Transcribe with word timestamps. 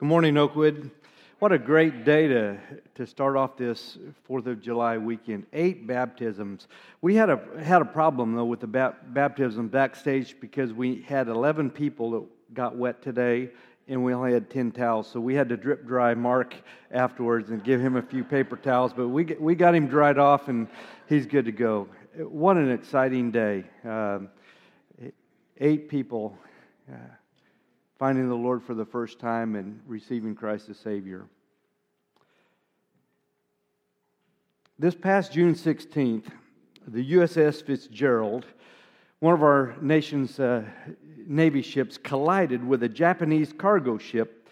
Good 0.00 0.08
morning, 0.08 0.38
Oakwood. 0.38 0.90
What 1.40 1.52
a 1.52 1.58
great 1.58 2.06
day 2.06 2.26
to, 2.26 2.56
to 2.94 3.06
start 3.06 3.36
off 3.36 3.58
this 3.58 3.98
4th 4.26 4.46
of 4.46 4.62
July 4.62 4.96
weekend. 4.96 5.44
Eight 5.52 5.86
baptisms. 5.86 6.68
We 7.02 7.14
had 7.16 7.28
a, 7.28 7.38
had 7.62 7.82
a 7.82 7.84
problem, 7.84 8.34
though, 8.34 8.46
with 8.46 8.60
the 8.60 8.66
baptism 8.66 9.68
backstage 9.68 10.40
because 10.40 10.72
we 10.72 11.02
had 11.02 11.28
11 11.28 11.68
people 11.68 12.12
that 12.12 12.54
got 12.54 12.76
wet 12.76 13.02
today 13.02 13.50
and 13.88 14.02
we 14.02 14.14
only 14.14 14.32
had 14.32 14.48
10 14.48 14.72
towels. 14.72 15.06
So 15.06 15.20
we 15.20 15.34
had 15.34 15.50
to 15.50 15.56
drip 15.58 15.86
dry 15.86 16.14
Mark 16.14 16.54
afterwards 16.90 17.50
and 17.50 17.62
give 17.62 17.78
him 17.78 17.96
a 17.96 18.02
few 18.02 18.24
paper 18.24 18.56
towels. 18.56 18.94
But 18.94 19.08
we, 19.08 19.24
we 19.38 19.54
got 19.54 19.74
him 19.74 19.86
dried 19.86 20.16
off 20.16 20.48
and 20.48 20.66
he's 21.10 21.26
good 21.26 21.44
to 21.44 21.52
go. 21.52 21.88
What 22.16 22.56
an 22.56 22.70
exciting 22.70 23.32
day. 23.32 23.64
Um, 23.84 24.30
eight 25.58 25.90
people. 25.90 26.38
Uh, 26.90 26.96
finding 28.00 28.30
the 28.30 28.34
Lord 28.34 28.62
for 28.62 28.72
the 28.72 28.86
first 28.86 29.18
time 29.18 29.54
and 29.54 29.78
receiving 29.86 30.34
Christ 30.34 30.70
as 30.70 30.78
Savior. 30.78 31.26
This 34.78 34.94
past 34.94 35.34
June 35.34 35.54
16th, 35.54 36.24
the 36.88 37.12
USS 37.12 37.62
Fitzgerald, 37.62 38.46
one 39.18 39.34
of 39.34 39.42
our 39.42 39.76
nation's 39.82 40.40
uh, 40.40 40.64
Navy 41.26 41.60
ships, 41.60 41.98
collided 41.98 42.66
with 42.66 42.82
a 42.82 42.88
Japanese 42.88 43.52
cargo 43.52 43.98
ship. 43.98 44.48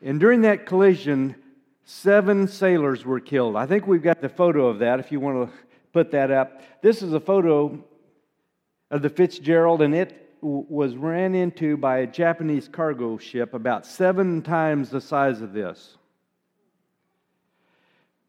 And 0.00 0.18
during 0.18 0.40
that 0.40 0.64
collision, 0.64 1.36
seven 1.84 2.48
sailors 2.48 3.04
were 3.04 3.20
killed. 3.20 3.54
I 3.56 3.66
think 3.66 3.86
we've 3.86 4.02
got 4.02 4.22
the 4.22 4.30
photo 4.30 4.66
of 4.66 4.78
that 4.78 4.98
if 4.98 5.12
you 5.12 5.20
want 5.20 5.50
to 5.50 5.58
put 5.92 6.10
that 6.12 6.30
up. 6.30 6.62
This 6.80 7.02
is 7.02 7.12
a 7.12 7.20
photo 7.20 7.84
of 8.90 9.02
the 9.02 9.10
Fitzgerald, 9.10 9.82
and 9.82 9.94
it 9.94 10.27
was 10.40 10.96
ran 10.96 11.34
into 11.34 11.76
by 11.76 11.98
a 11.98 12.06
Japanese 12.06 12.68
cargo 12.68 13.18
ship 13.18 13.54
about 13.54 13.86
seven 13.86 14.42
times 14.42 14.90
the 14.90 15.00
size 15.00 15.40
of 15.40 15.52
this. 15.52 15.96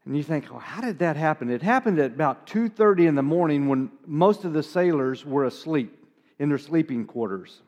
And 0.04 0.16
you 0.16 0.22
think, 0.22 0.50
well, 0.50 0.60
how 0.60 0.80
did 0.80 0.98
that 1.00 1.16
happen? 1.16 1.50
It 1.50 1.62
happened 1.62 1.98
at 1.98 2.12
about 2.12 2.46
2:30 2.46 3.06
in 3.06 3.14
the 3.14 3.22
morning 3.22 3.68
when 3.68 3.90
most 4.06 4.44
of 4.44 4.52
the 4.52 4.62
sailors 4.62 5.24
were 5.24 5.44
asleep 5.44 5.96
in 6.38 6.48
their 6.48 6.58
sleeping 6.58 7.04
quarters. 7.04 7.60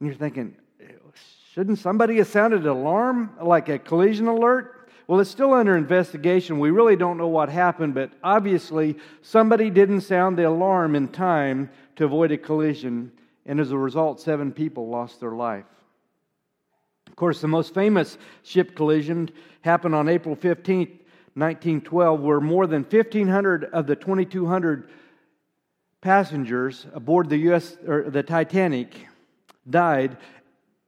And 0.00 0.08
you're 0.08 0.16
thinking, 0.16 0.56
shouldn't 1.52 1.78
somebody 1.78 2.16
have 2.16 2.26
sounded 2.26 2.62
an 2.62 2.68
alarm 2.68 3.30
like 3.40 3.68
a 3.68 3.78
collision 3.78 4.28
alert? 4.28 4.88
Well, 5.06 5.20
it's 5.20 5.30
still 5.30 5.52
under 5.52 5.76
investigation. 5.76 6.58
We 6.60 6.70
really 6.70 6.94
don't 6.96 7.18
know 7.18 7.28
what 7.28 7.48
happened, 7.48 7.94
but 7.94 8.12
obviously 8.22 8.96
somebody 9.22 9.68
didn't 9.68 10.02
sound 10.02 10.38
the 10.38 10.48
alarm 10.48 10.94
in 10.94 11.08
time 11.08 11.68
to 11.96 12.04
avoid 12.04 12.30
a 12.30 12.38
collision, 12.38 13.10
and 13.46 13.60
as 13.60 13.70
a 13.70 13.78
result, 13.78 14.20
seven 14.20 14.52
people 14.52 14.88
lost 14.88 15.20
their 15.20 15.32
life. 15.32 15.64
Of 17.06 17.16
course, 17.16 17.40
the 17.40 17.48
most 17.48 17.74
famous 17.74 18.18
ship 18.42 18.74
collision 18.76 19.30
happened 19.62 19.94
on 19.94 20.08
April 20.08 20.34
15, 20.34 20.78
1912, 21.34 22.20
where 22.20 22.40
more 22.40 22.66
than 22.66 22.82
1,500 22.82 23.64
of 23.64 23.86
the 23.86 23.96
2,200 23.96 24.90
passengers 26.00 26.86
aboard 26.94 27.28
the 27.28 27.38
US 27.50 27.76
or 27.86 28.10
the 28.10 28.22
Titanic 28.22 28.94
died, 29.68 30.16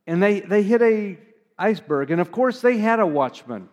and 0.06 0.22
they, 0.22 0.40
they 0.40 0.62
hit 0.62 0.82
a 0.82 1.18
iceberg. 1.58 2.10
And 2.10 2.20
of 2.20 2.32
course, 2.32 2.60
they 2.60 2.78
had 2.78 3.00
a 3.00 3.06
watchman. 3.06 3.68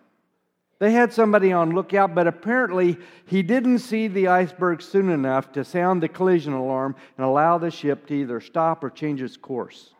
They 0.79 0.93
had 0.93 1.11
somebody 1.11 1.51
on 1.51 1.75
lookout, 1.75 2.15
but 2.15 2.25
apparently 2.25 2.97
he 3.25 3.43
didn't 3.43 3.79
see 3.79 4.07
the 4.07 4.29
iceberg 4.29 4.81
soon 4.81 5.09
enough 5.09 5.51
to 5.51 5.65
sound 5.65 6.01
the 6.01 6.07
collision 6.07 6.53
alarm 6.53 6.95
and 7.17 7.25
allow 7.25 7.57
the 7.57 7.69
ship 7.69 8.07
to 8.07 8.13
either 8.13 8.39
stop 8.39 8.81
or 8.83 8.89
change 8.89 9.21
its 9.21 9.35
course. 9.35 9.93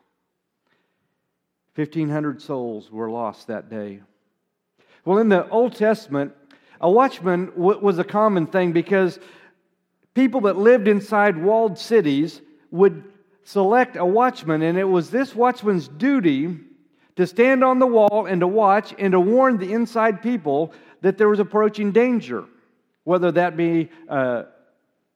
1,500 1.76 2.42
souls 2.42 2.90
were 2.92 3.10
lost 3.10 3.48
that 3.48 3.70
day. 3.70 4.02
Well, 5.04 5.18
in 5.18 5.28
the 5.28 5.48
Old 5.50 5.76
Testament, 5.76 6.34
a 6.80 6.90
watchman 6.90 7.52
was 7.56 8.00
a 8.00 8.04
common 8.06 8.48
thing 8.48 8.72
because 8.72 9.20
people 10.14 10.42
that 10.42 10.56
lived 10.56 10.88
inside 10.88 11.38
walled 11.38 11.78
cities 11.78 12.42
would 12.72 13.04
select 13.44 13.98
a 13.98 14.06
watchman, 14.06 14.62
and 14.62 14.78
it 14.78 14.86
was 14.86 15.10
this 15.10 15.36
watchman's 15.36 15.90
duty 15.90 16.58
to 17.20 17.28
stand 17.28 17.66
on 17.66 17.80
the 17.80 17.86
wall 17.86 18.28
and 18.28 18.40
to 18.40 18.48
watch 18.48 18.96
and 18.98 19.12
to 19.12 19.20
warn 19.20 19.58
the 19.58 19.74
inside 19.74 20.22
people 20.22 20.72
that 21.02 21.18
there 21.18 21.28
was 21.28 21.40
approaching 21.40 21.92
danger, 21.92 22.46
whether 23.04 23.30
that 23.30 23.58
be 23.58 23.90
an 24.08 24.46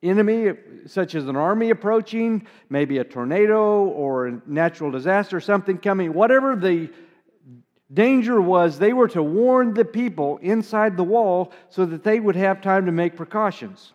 enemy 0.03 0.52
such 0.86 1.16
as 1.16 1.30
an 1.30 1.38
army 1.38 1.69
approaching, 1.69 2.46
maybe 2.69 2.97
a 2.97 3.06
tornado 3.06 3.86
or 3.86 4.28
a 4.28 4.42
natural 4.46 4.92
disaster, 4.92 5.40
something 5.40 5.78
coming, 5.78 6.13
whatever 6.13 6.58
the 6.58 6.90
danger 7.94 8.42
was, 8.42 8.78
they 8.78 8.92
were 8.92 9.08
to 9.08 9.24
warn 9.24 9.74
the 9.74 9.86
people 9.86 10.40
inside 10.42 10.97
the 10.97 11.06
wall 11.06 11.53
so 11.69 11.86
that 11.86 12.03
they 12.03 12.19
would 12.19 12.36
have 12.36 12.59
time 12.59 12.86
to 12.86 12.92
make 12.92 13.16
precautions. 13.16 13.94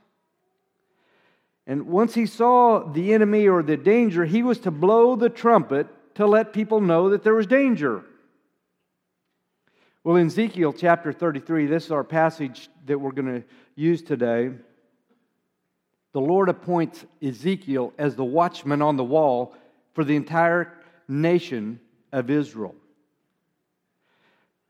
And 1.66 1.86
once 1.86 2.14
he 2.14 2.24
saw 2.24 2.90
the 2.90 3.12
enemy 3.12 3.46
or 3.46 3.62
the 3.62 3.76
danger, 3.76 4.24
he 4.24 4.42
was 4.42 4.60
to 4.60 4.70
blow 4.70 5.14
the 5.14 5.28
trumpet 5.28 5.88
to 6.18 6.26
let 6.26 6.52
people 6.52 6.80
know 6.80 7.10
that 7.10 7.22
there 7.22 7.36
was 7.36 7.46
danger. 7.46 8.02
Well, 10.02 10.16
in 10.16 10.26
Ezekiel 10.26 10.72
chapter 10.72 11.12
33, 11.12 11.66
this 11.66 11.84
is 11.84 11.92
our 11.92 12.02
passage 12.02 12.68
that 12.86 12.98
we're 12.98 13.12
going 13.12 13.42
to 13.42 13.44
use 13.76 14.02
today. 14.02 14.50
The 16.14 16.20
Lord 16.20 16.48
appoints 16.48 17.06
Ezekiel 17.22 17.92
as 17.98 18.16
the 18.16 18.24
watchman 18.24 18.82
on 18.82 18.96
the 18.96 19.04
wall 19.04 19.54
for 19.94 20.02
the 20.02 20.16
entire 20.16 20.72
nation 21.06 21.78
of 22.10 22.30
Israel. 22.30 22.74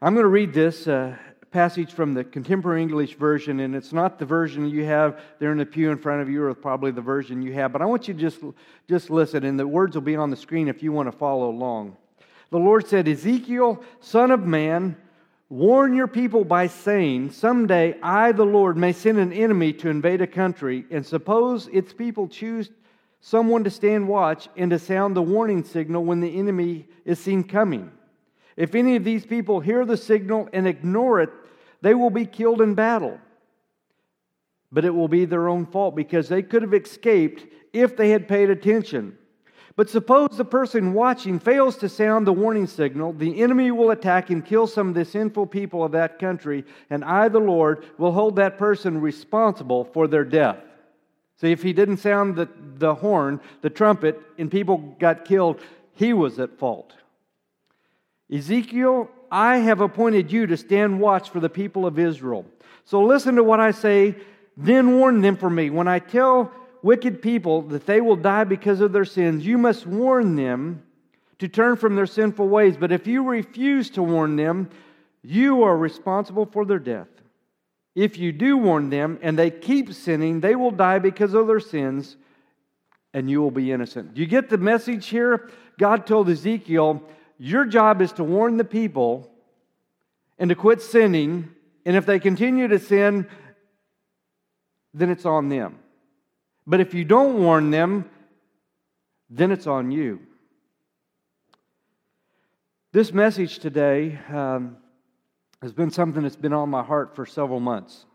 I'm 0.02 0.12
going 0.12 0.24
to 0.24 0.28
read 0.28 0.52
this 0.52 0.86
uh, 0.86 1.16
passage 1.50 1.92
from 1.92 2.14
the 2.14 2.24
Contemporary 2.24 2.82
English 2.82 3.14
Version, 3.14 3.60
and 3.60 3.74
it's 3.74 3.92
not 3.92 4.18
the 4.18 4.26
version 4.26 4.68
you 4.68 4.84
have 4.84 5.20
there 5.38 5.52
in 5.52 5.58
the 5.58 5.66
pew 5.66 5.90
in 5.90 5.98
front 5.98 6.20
of 6.20 6.28
you, 6.28 6.42
or 6.42 6.54
probably 6.54 6.90
the 6.90 7.00
version 7.00 7.42
you 7.42 7.52
have, 7.54 7.72
but 7.72 7.82
I 7.82 7.86
want 7.86 8.08
you 8.08 8.14
to 8.14 8.20
just, 8.20 8.38
just 8.88 9.10
listen, 9.10 9.44
and 9.44 9.58
the 9.58 9.66
words 9.66 9.94
will 9.94 10.02
be 10.02 10.16
on 10.16 10.30
the 10.30 10.36
screen 10.36 10.68
if 10.68 10.82
you 10.82 10.92
want 10.92 11.10
to 11.10 11.16
follow 11.16 11.50
along. 11.50 11.96
The 12.50 12.58
Lord 12.58 12.86
said, 12.86 13.08
Ezekiel, 13.08 13.82
son 14.00 14.30
of 14.30 14.46
man, 14.46 14.96
warn 15.48 15.94
your 15.94 16.06
people 16.06 16.44
by 16.44 16.66
saying, 16.66 17.30
Someday 17.30 17.96
I, 18.02 18.32
the 18.32 18.46
Lord, 18.46 18.76
may 18.76 18.92
send 18.92 19.18
an 19.18 19.32
enemy 19.32 19.72
to 19.74 19.88
invade 19.88 20.20
a 20.20 20.26
country, 20.26 20.84
and 20.90 21.04
suppose 21.04 21.68
its 21.68 21.92
people 21.92 22.28
choose 22.28 22.70
someone 23.20 23.64
to 23.64 23.70
stand 23.70 24.08
watch 24.08 24.48
and 24.56 24.70
to 24.70 24.78
sound 24.78 25.16
the 25.16 25.22
warning 25.22 25.64
signal 25.64 26.04
when 26.04 26.20
the 26.20 26.38
enemy 26.38 26.86
is 27.04 27.18
seen 27.18 27.44
coming. 27.44 27.90
If 28.58 28.74
any 28.74 28.96
of 28.96 29.04
these 29.04 29.24
people 29.24 29.60
hear 29.60 29.86
the 29.86 29.96
signal 29.96 30.48
and 30.52 30.66
ignore 30.66 31.20
it, 31.20 31.30
they 31.80 31.94
will 31.94 32.10
be 32.10 32.26
killed 32.26 32.60
in 32.60 32.74
battle. 32.74 33.20
But 34.72 34.84
it 34.84 34.90
will 34.90 35.06
be 35.06 35.26
their 35.26 35.48
own 35.48 35.64
fault 35.64 35.94
because 35.94 36.28
they 36.28 36.42
could 36.42 36.62
have 36.62 36.74
escaped 36.74 37.46
if 37.72 37.96
they 37.96 38.10
had 38.10 38.26
paid 38.26 38.50
attention. 38.50 39.16
But 39.76 39.88
suppose 39.88 40.30
the 40.36 40.44
person 40.44 40.92
watching 40.92 41.38
fails 41.38 41.76
to 41.76 41.88
sound 41.88 42.26
the 42.26 42.32
warning 42.32 42.66
signal, 42.66 43.12
the 43.12 43.40
enemy 43.40 43.70
will 43.70 43.92
attack 43.92 44.28
and 44.28 44.44
kill 44.44 44.66
some 44.66 44.88
of 44.88 44.94
the 44.94 45.04
sinful 45.04 45.46
people 45.46 45.84
of 45.84 45.92
that 45.92 46.18
country, 46.18 46.64
and 46.90 47.04
I, 47.04 47.28
the 47.28 47.38
Lord, 47.38 47.84
will 47.96 48.10
hold 48.10 48.34
that 48.36 48.58
person 48.58 49.00
responsible 49.00 49.84
for 49.84 50.08
their 50.08 50.24
death. 50.24 50.58
See, 51.40 51.52
if 51.52 51.62
he 51.62 51.72
didn't 51.72 51.98
sound 51.98 52.34
the, 52.34 52.48
the 52.78 52.96
horn, 52.96 53.40
the 53.62 53.70
trumpet, 53.70 54.20
and 54.36 54.50
people 54.50 54.78
got 54.98 55.24
killed, 55.24 55.60
he 55.94 56.12
was 56.12 56.40
at 56.40 56.58
fault. 56.58 56.94
Ezekiel, 58.30 59.10
I 59.30 59.56
have 59.56 59.80
appointed 59.80 60.30
you 60.32 60.46
to 60.46 60.56
stand 60.56 61.00
watch 61.00 61.30
for 61.30 61.40
the 61.40 61.48
people 61.48 61.86
of 61.86 61.98
Israel. 61.98 62.46
So 62.84 63.02
listen 63.02 63.36
to 63.36 63.44
what 63.44 63.60
I 63.60 63.70
say, 63.70 64.16
then 64.56 64.98
warn 64.98 65.20
them 65.20 65.36
for 65.36 65.50
me. 65.50 65.70
When 65.70 65.88
I 65.88 65.98
tell 65.98 66.52
wicked 66.82 67.22
people 67.22 67.62
that 67.62 67.86
they 67.86 68.00
will 68.00 68.16
die 68.16 68.44
because 68.44 68.80
of 68.80 68.92
their 68.92 69.04
sins, 69.04 69.46
you 69.46 69.58
must 69.58 69.86
warn 69.86 70.36
them 70.36 70.82
to 71.38 71.48
turn 71.48 71.76
from 71.76 71.96
their 71.96 72.06
sinful 72.06 72.48
ways. 72.48 72.76
But 72.76 72.92
if 72.92 73.06
you 73.06 73.24
refuse 73.24 73.90
to 73.90 74.02
warn 74.02 74.36
them, 74.36 74.70
you 75.22 75.62
are 75.62 75.76
responsible 75.76 76.46
for 76.46 76.64
their 76.64 76.78
death. 76.78 77.08
If 77.94 78.18
you 78.18 78.32
do 78.32 78.56
warn 78.56 78.90
them 78.90 79.18
and 79.22 79.38
they 79.38 79.50
keep 79.50 79.92
sinning, 79.92 80.40
they 80.40 80.54
will 80.54 80.70
die 80.70 80.98
because 80.98 81.34
of 81.34 81.46
their 81.46 81.60
sins, 81.60 82.16
and 83.12 83.28
you 83.30 83.40
will 83.40 83.50
be 83.50 83.72
innocent. 83.72 84.14
Do 84.14 84.20
you 84.20 84.26
get 84.26 84.48
the 84.48 84.58
message 84.58 85.06
here? 85.06 85.50
God 85.78 86.06
told 86.06 86.28
Ezekiel, 86.28 87.02
your 87.38 87.64
job 87.64 88.02
is 88.02 88.12
to 88.12 88.24
warn 88.24 88.56
the 88.56 88.64
people 88.64 89.30
and 90.38 90.48
to 90.48 90.54
quit 90.54 90.82
sinning. 90.82 91.50
And 91.86 91.96
if 91.96 92.04
they 92.04 92.18
continue 92.18 92.68
to 92.68 92.78
sin, 92.78 93.28
then 94.92 95.10
it's 95.10 95.24
on 95.24 95.48
them. 95.48 95.78
But 96.66 96.80
if 96.80 96.92
you 96.92 97.04
don't 97.04 97.42
warn 97.42 97.70
them, 97.70 98.10
then 99.30 99.52
it's 99.52 99.66
on 99.66 99.90
you. 99.90 100.20
This 102.92 103.12
message 103.12 103.58
today 103.58 104.18
um, 104.28 104.76
has 105.62 105.72
been 105.72 105.90
something 105.90 106.22
that's 106.22 106.36
been 106.36 106.52
on 106.52 106.68
my 106.68 106.82
heart 106.82 107.14
for 107.14 107.26
several 107.26 107.60
months. 107.60 108.06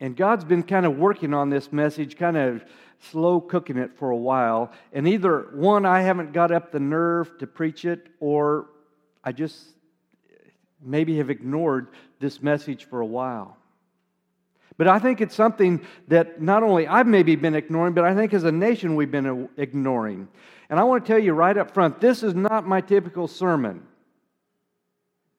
And 0.00 0.16
God's 0.16 0.44
been 0.44 0.62
kind 0.62 0.86
of 0.86 0.96
working 0.96 1.34
on 1.34 1.50
this 1.50 1.72
message, 1.72 2.16
kind 2.16 2.36
of 2.36 2.64
slow 3.10 3.40
cooking 3.40 3.76
it 3.76 3.96
for 3.96 4.10
a 4.10 4.16
while. 4.16 4.72
And 4.92 5.08
either 5.08 5.48
one, 5.52 5.84
I 5.84 6.02
haven't 6.02 6.32
got 6.32 6.52
up 6.52 6.70
the 6.70 6.80
nerve 6.80 7.36
to 7.38 7.46
preach 7.46 7.84
it, 7.84 8.08
or 8.20 8.66
I 9.24 9.32
just 9.32 9.58
maybe 10.80 11.18
have 11.18 11.30
ignored 11.30 11.88
this 12.20 12.42
message 12.42 12.84
for 12.84 13.00
a 13.00 13.06
while. 13.06 13.56
But 14.76 14.86
I 14.86 15.00
think 15.00 15.20
it's 15.20 15.34
something 15.34 15.84
that 16.06 16.40
not 16.40 16.62
only 16.62 16.86
I've 16.86 17.08
maybe 17.08 17.34
been 17.34 17.56
ignoring, 17.56 17.94
but 17.94 18.04
I 18.04 18.14
think 18.14 18.32
as 18.32 18.44
a 18.44 18.52
nation 18.52 18.94
we've 18.94 19.10
been 19.10 19.48
ignoring. 19.56 20.28
And 20.70 20.78
I 20.78 20.84
want 20.84 21.04
to 21.04 21.12
tell 21.12 21.18
you 21.18 21.32
right 21.32 21.56
up 21.56 21.72
front 21.74 22.00
this 22.00 22.22
is 22.22 22.34
not 22.34 22.66
my 22.66 22.80
typical 22.80 23.26
sermon. 23.26 23.82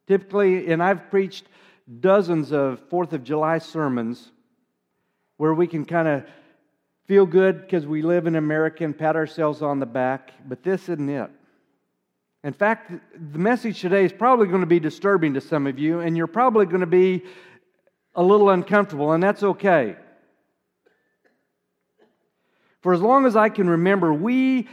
Typically, 0.07 0.69
and 0.69 0.83
I've 0.83 1.09
preached 1.09 1.45
dozens 2.01 2.51
of 2.51 2.81
Fourth 2.89 3.13
of 3.13 3.23
July 3.23 3.59
sermons 3.59 4.31
where 5.39 5.53
we 5.53 5.67
can 5.67 5.85
kind 5.85 6.05
of 6.05 6.25
feel 7.07 7.25
good 7.25 7.61
because 7.61 7.87
we 7.87 8.01
live 8.01 8.27
in 8.27 8.35
America 8.35 8.83
and 8.83 8.95
pat 8.95 9.15
ourselves 9.15 9.61
on 9.61 9.79
the 9.79 9.85
back, 9.85 10.33
but 10.45 10.63
this 10.63 10.89
isn't 10.89 11.07
it. 11.07 11.29
In 12.43 12.51
fact, 12.51 12.91
the 13.31 13.39
message 13.39 13.79
today 13.79 14.03
is 14.03 14.11
probably 14.11 14.47
going 14.47 14.59
to 14.59 14.67
be 14.67 14.81
disturbing 14.81 15.35
to 15.35 15.41
some 15.41 15.65
of 15.65 15.79
you, 15.79 16.01
and 16.01 16.17
you're 16.17 16.27
probably 16.27 16.65
going 16.65 16.81
to 16.81 16.85
be 16.85 17.23
a 18.15 18.21
little 18.21 18.49
uncomfortable, 18.49 19.13
and 19.13 19.23
that's 19.23 19.41
okay. 19.41 19.95
For 22.81 22.93
as 22.93 22.99
long 22.99 23.25
as 23.25 23.37
I 23.37 23.47
can 23.47 23.69
remember, 23.69 24.13
we 24.13 24.67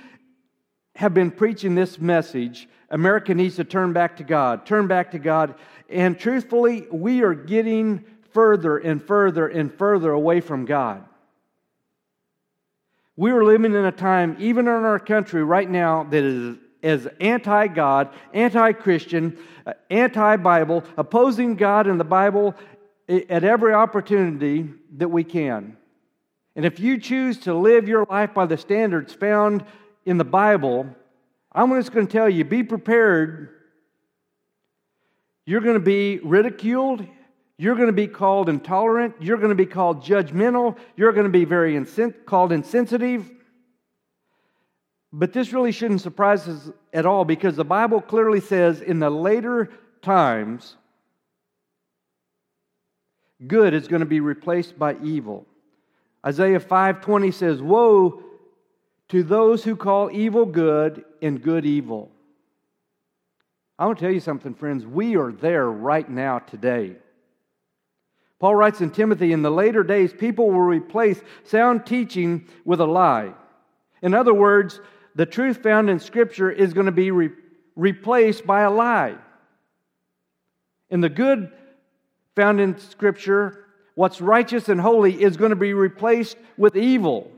have 0.96 1.14
been 1.14 1.30
preaching 1.30 1.76
this 1.76 2.00
message 2.00 2.68
America 2.90 3.34
needs 3.34 3.54
to 3.56 3.64
turn 3.64 3.92
back 3.92 4.16
to 4.16 4.24
God, 4.24 4.66
turn 4.66 4.88
back 4.88 5.12
to 5.12 5.20
God. 5.20 5.54
And 5.88 6.18
truthfully, 6.18 6.88
we 6.90 7.22
are 7.22 7.34
getting 7.34 8.04
further 8.36 8.76
and 8.76 9.02
further 9.02 9.48
and 9.48 9.72
further 9.72 10.10
away 10.10 10.42
from 10.42 10.66
God. 10.66 11.02
We 13.16 13.30
are 13.30 13.42
living 13.42 13.72
in 13.72 13.86
a 13.86 13.90
time, 13.90 14.36
even 14.38 14.66
in 14.66 14.84
our 14.84 14.98
country 14.98 15.42
right 15.42 15.68
now, 15.68 16.04
that 16.04 16.22
is 16.22 16.58
as 16.82 17.08
anti 17.18 17.66
God, 17.68 18.10
anti 18.34 18.72
Christian, 18.72 19.38
uh, 19.64 19.72
anti 19.88 20.36
Bible, 20.36 20.84
opposing 20.98 21.56
God 21.56 21.86
and 21.86 21.98
the 21.98 22.04
Bible 22.04 22.54
at 23.08 23.42
every 23.42 23.72
opportunity 23.72 24.68
that 24.98 25.08
we 25.08 25.24
can. 25.24 25.78
And 26.56 26.66
if 26.66 26.78
you 26.78 26.98
choose 26.98 27.38
to 27.38 27.54
live 27.54 27.88
your 27.88 28.04
life 28.04 28.34
by 28.34 28.44
the 28.44 28.58
standards 28.58 29.14
found 29.14 29.64
in 30.04 30.18
the 30.18 30.24
Bible, 30.24 30.86
I'm 31.52 31.70
just 31.70 31.90
going 31.90 32.06
to 32.06 32.12
tell 32.12 32.28
you 32.28 32.44
be 32.44 32.62
prepared. 32.62 33.48
You're 35.46 35.62
going 35.62 35.78
to 35.78 35.80
be 35.80 36.18
ridiculed. 36.18 37.06
You're 37.58 37.74
going 37.74 37.86
to 37.86 37.92
be 37.92 38.06
called 38.06 38.48
intolerant. 38.48 39.14
You're 39.20 39.38
going 39.38 39.50
to 39.50 39.54
be 39.54 39.66
called 39.66 40.02
judgmental. 40.02 40.76
You're 40.96 41.12
going 41.12 41.24
to 41.24 41.30
be 41.30 41.44
very 41.44 41.74
insen- 41.74 42.14
called 42.26 42.52
insensitive. 42.52 43.30
But 45.12 45.32
this 45.32 45.52
really 45.52 45.72
shouldn't 45.72 46.02
surprise 46.02 46.46
us 46.46 46.70
at 46.92 47.06
all 47.06 47.24
because 47.24 47.56
the 47.56 47.64
Bible 47.64 48.02
clearly 48.02 48.40
says 48.40 48.82
in 48.82 48.98
the 48.98 49.08
later 49.08 49.70
times, 50.02 50.76
good 53.46 53.72
is 53.72 53.88
going 53.88 54.00
to 54.00 54.06
be 54.06 54.20
replaced 54.20 54.78
by 54.78 54.96
evil. 55.02 55.46
Isaiah 56.26 56.60
5:20 56.60 57.30
says, 57.30 57.62
"Woe 57.62 58.22
to 59.08 59.22
those 59.22 59.64
who 59.64 59.76
call 59.76 60.10
evil 60.10 60.44
good 60.44 61.04
and 61.22 61.40
good 61.40 61.64
evil." 61.64 62.10
I 63.78 63.86
want 63.86 63.98
to 63.98 64.04
tell 64.04 64.12
you 64.12 64.20
something, 64.20 64.54
friends. 64.54 64.86
We 64.86 65.16
are 65.16 65.32
there 65.32 65.70
right 65.70 66.08
now 66.08 66.40
today. 66.40 66.96
Paul 68.38 68.54
writes 68.54 68.80
in 68.80 68.90
Timothy, 68.90 69.32
in 69.32 69.42
the 69.42 69.50
later 69.50 69.82
days, 69.82 70.12
people 70.12 70.50
will 70.50 70.60
replace 70.60 71.20
sound 71.44 71.86
teaching 71.86 72.46
with 72.64 72.80
a 72.80 72.86
lie. 72.86 73.32
In 74.02 74.12
other 74.12 74.34
words, 74.34 74.80
the 75.14 75.26
truth 75.26 75.62
found 75.62 75.88
in 75.88 75.98
Scripture 75.98 76.50
is 76.50 76.74
going 76.74 76.86
to 76.86 76.92
be 76.92 77.10
re- 77.10 77.30
replaced 77.74 78.46
by 78.46 78.62
a 78.62 78.70
lie. 78.70 79.16
And 80.90 81.02
the 81.02 81.08
good 81.08 81.50
found 82.34 82.60
in 82.60 82.78
Scripture, 82.78 83.64
what's 83.94 84.20
righteous 84.20 84.68
and 84.68 84.80
holy, 84.80 85.22
is 85.22 85.38
going 85.38 85.50
to 85.50 85.56
be 85.56 85.72
replaced 85.72 86.36
with 86.58 86.76
evil. 86.76 87.30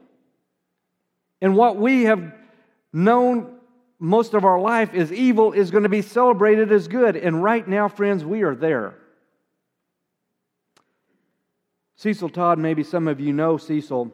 And 1.40 1.56
what 1.56 1.76
we 1.76 2.04
have 2.04 2.34
known 2.92 3.54
most 4.00 4.34
of 4.34 4.44
our 4.44 4.60
life 4.60 4.94
is 4.94 5.12
evil 5.12 5.52
is 5.52 5.70
going 5.70 5.84
to 5.84 5.88
be 5.88 6.02
celebrated 6.02 6.72
as 6.72 6.88
good. 6.88 7.16
And 7.16 7.42
right 7.42 7.66
now, 7.66 7.88
friends, 7.88 8.24
we 8.24 8.42
are 8.42 8.54
there. 8.54 8.94
Cecil 11.98 12.28
Todd, 12.28 12.60
maybe 12.60 12.84
some 12.84 13.08
of 13.08 13.18
you 13.18 13.32
know 13.32 13.56
Cecil, 13.56 14.12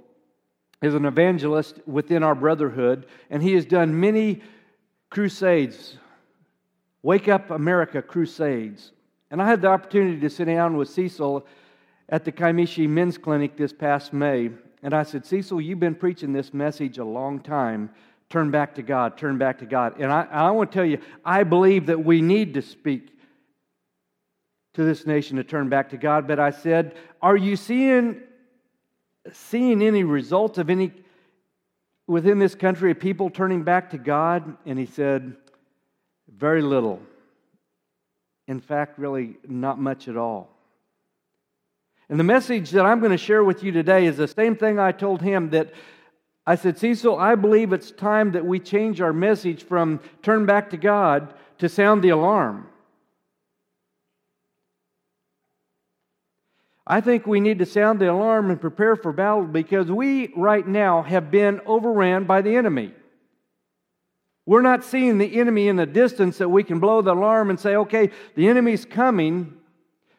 is 0.80 0.94
an 0.94 1.04
evangelist 1.04 1.80
within 1.86 2.22
our 2.22 2.34
brotherhood, 2.34 3.04
and 3.28 3.42
he 3.42 3.52
has 3.52 3.66
done 3.66 4.00
many 4.00 4.40
crusades, 5.10 5.98
Wake 7.02 7.28
Up 7.28 7.50
America 7.50 8.00
crusades. 8.00 8.92
And 9.30 9.42
I 9.42 9.46
had 9.46 9.60
the 9.60 9.68
opportunity 9.68 10.18
to 10.20 10.30
sit 10.30 10.46
down 10.46 10.78
with 10.78 10.88
Cecil 10.88 11.46
at 12.08 12.24
the 12.24 12.32
Kiamichi 12.32 12.88
Men's 12.88 13.18
Clinic 13.18 13.54
this 13.58 13.74
past 13.74 14.14
May. 14.14 14.50
And 14.82 14.94
I 14.94 15.02
said, 15.02 15.26
Cecil, 15.26 15.60
you've 15.60 15.78
been 15.78 15.94
preaching 15.94 16.32
this 16.32 16.54
message 16.54 16.96
a 16.96 17.04
long 17.04 17.38
time. 17.38 17.90
Turn 18.30 18.50
back 18.50 18.74
to 18.76 18.82
God, 18.82 19.18
turn 19.18 19.36
back 19.36 19.58
to 19.58 19.66
God. 19.66 20.00
And 20.00 20.10
I, 20.10 20.26
I 20.30 20.50
want 20.52 20.72
to 20.72 20.74
tell 20.74 20.86
you, 20.86 21.00
I 21.22 21.44
believe 21.44 21.84
that 21.86 22.02
we 22.02 22.22
need 22.22 22.54
to 22.54 22.62
speak 22.62 23.13
to 24.74 24.84
this 24.84 25.06
nation 25.06 25.36
to 25.36 25.44
turn 25.44 25.68
back 25.68 25.90
to 25.90 25.96
God. 25.96 26.28
But 26.28 26.38
I 26.38 26.50
said, 26.50 26.94
Are 27.22 27.36
you 27.36 27.56
seeing, 27.56 28.20
seeing 29.32 29.82
any 29.82 30.04
results 30.04 30.58
of 30.58 30.70
any 30.70 30.92
within 32.06 32.38
this 32.38 32.54
country 32.54 32.90
of 32.90 33.00
people 33.00 33.30
turning 33.30 33.62
back 33.62 33.90
to 33.90 33.98
God? 33.98 34.56
And 34.66 34.78
he 34.78 34.86
said, 34.86 35.36
Very 36.28 36.62
little. 36.62 37.00
In 38.46 38.60
fact, 38.60 38.98
really 38.98 39.36
not 39.48 39.78
much 39.78 40.06
at 40.06 40.16
all. 40.16 40.50
And 42.10 42.20
the 42.20 42.24
message 42.24 42.70
that 42.72 42.84
I'm 42.84 43.00
going 43.00 43.12
to 43.12 43.18
share 43.18 43.42
with 43.42 43.62
you 43.62 43.72
today 43.72 44.04
is 44.04 44.18
the 44.18 44.28
same 44.28 44.56
thing 44.56 44.78
I 44.78 44.92
told 44.92 45.22
him 45.22 45.50
that 45.50 45.72
I 46.46 46.56
said, 46.56 46.78
Cecil, 46.78 47.18
I 47.18 47.36
believe 47.36 47.72
it's 47.72 47.90
time 47.90 48.32
that 48.32 48.44
we 48.44 48.60
change 48.60 49.00
our 49.00 49.14
message 49.14 49.62
from 49.62 50.00
turn 50.22 50.44
back 50.44 50.70
to 50.70 50.76
God 50.76 51.32
to 51.58 51.68
sound 51.70 52.04
the 52.04 52.10
alarm. 52.10 52.66
I 56.86 57.00
think 57.00 57.26
we 57.26 57.40
need 57.40 57.60
to 57.60 57.66
sound 57.66 57.98
the 57.98 58.12
alarm 58.12 58.50
and 58.50 58.60
prepare 58.60 58.94
for 58.94 59.12
battle 59.12 59.44
because 59.44 59.90
we 59.90 60.32
right 60.36 60.66
now 60.66 61.02
have 61.02 61.30
been 61.30 61.60
overran 61.64 62.24
by 62.24 62.42
the 62.42 62.56
enemy. 62.56 62.92
We're 64.46 64.60
not 64.60 64.84
seeing 64.84 65.16
the 65.16 65.40
enemy 65.40 65.68
in 65.68 65.76
the 65.76 65.86
distance 65.86 66.36
that 66.38 66.50
we 66.50 66.62
can 66.62 66.80
blow 66.80 67.00
the 67.00 67.14
alarm 67.14 67.48
and 67.48 67.58
say, 67.58 67.76
okay, 67.76 68.10
the 68.34 68.48
enemy's 68.48 68.84
coming. 68.84 69.54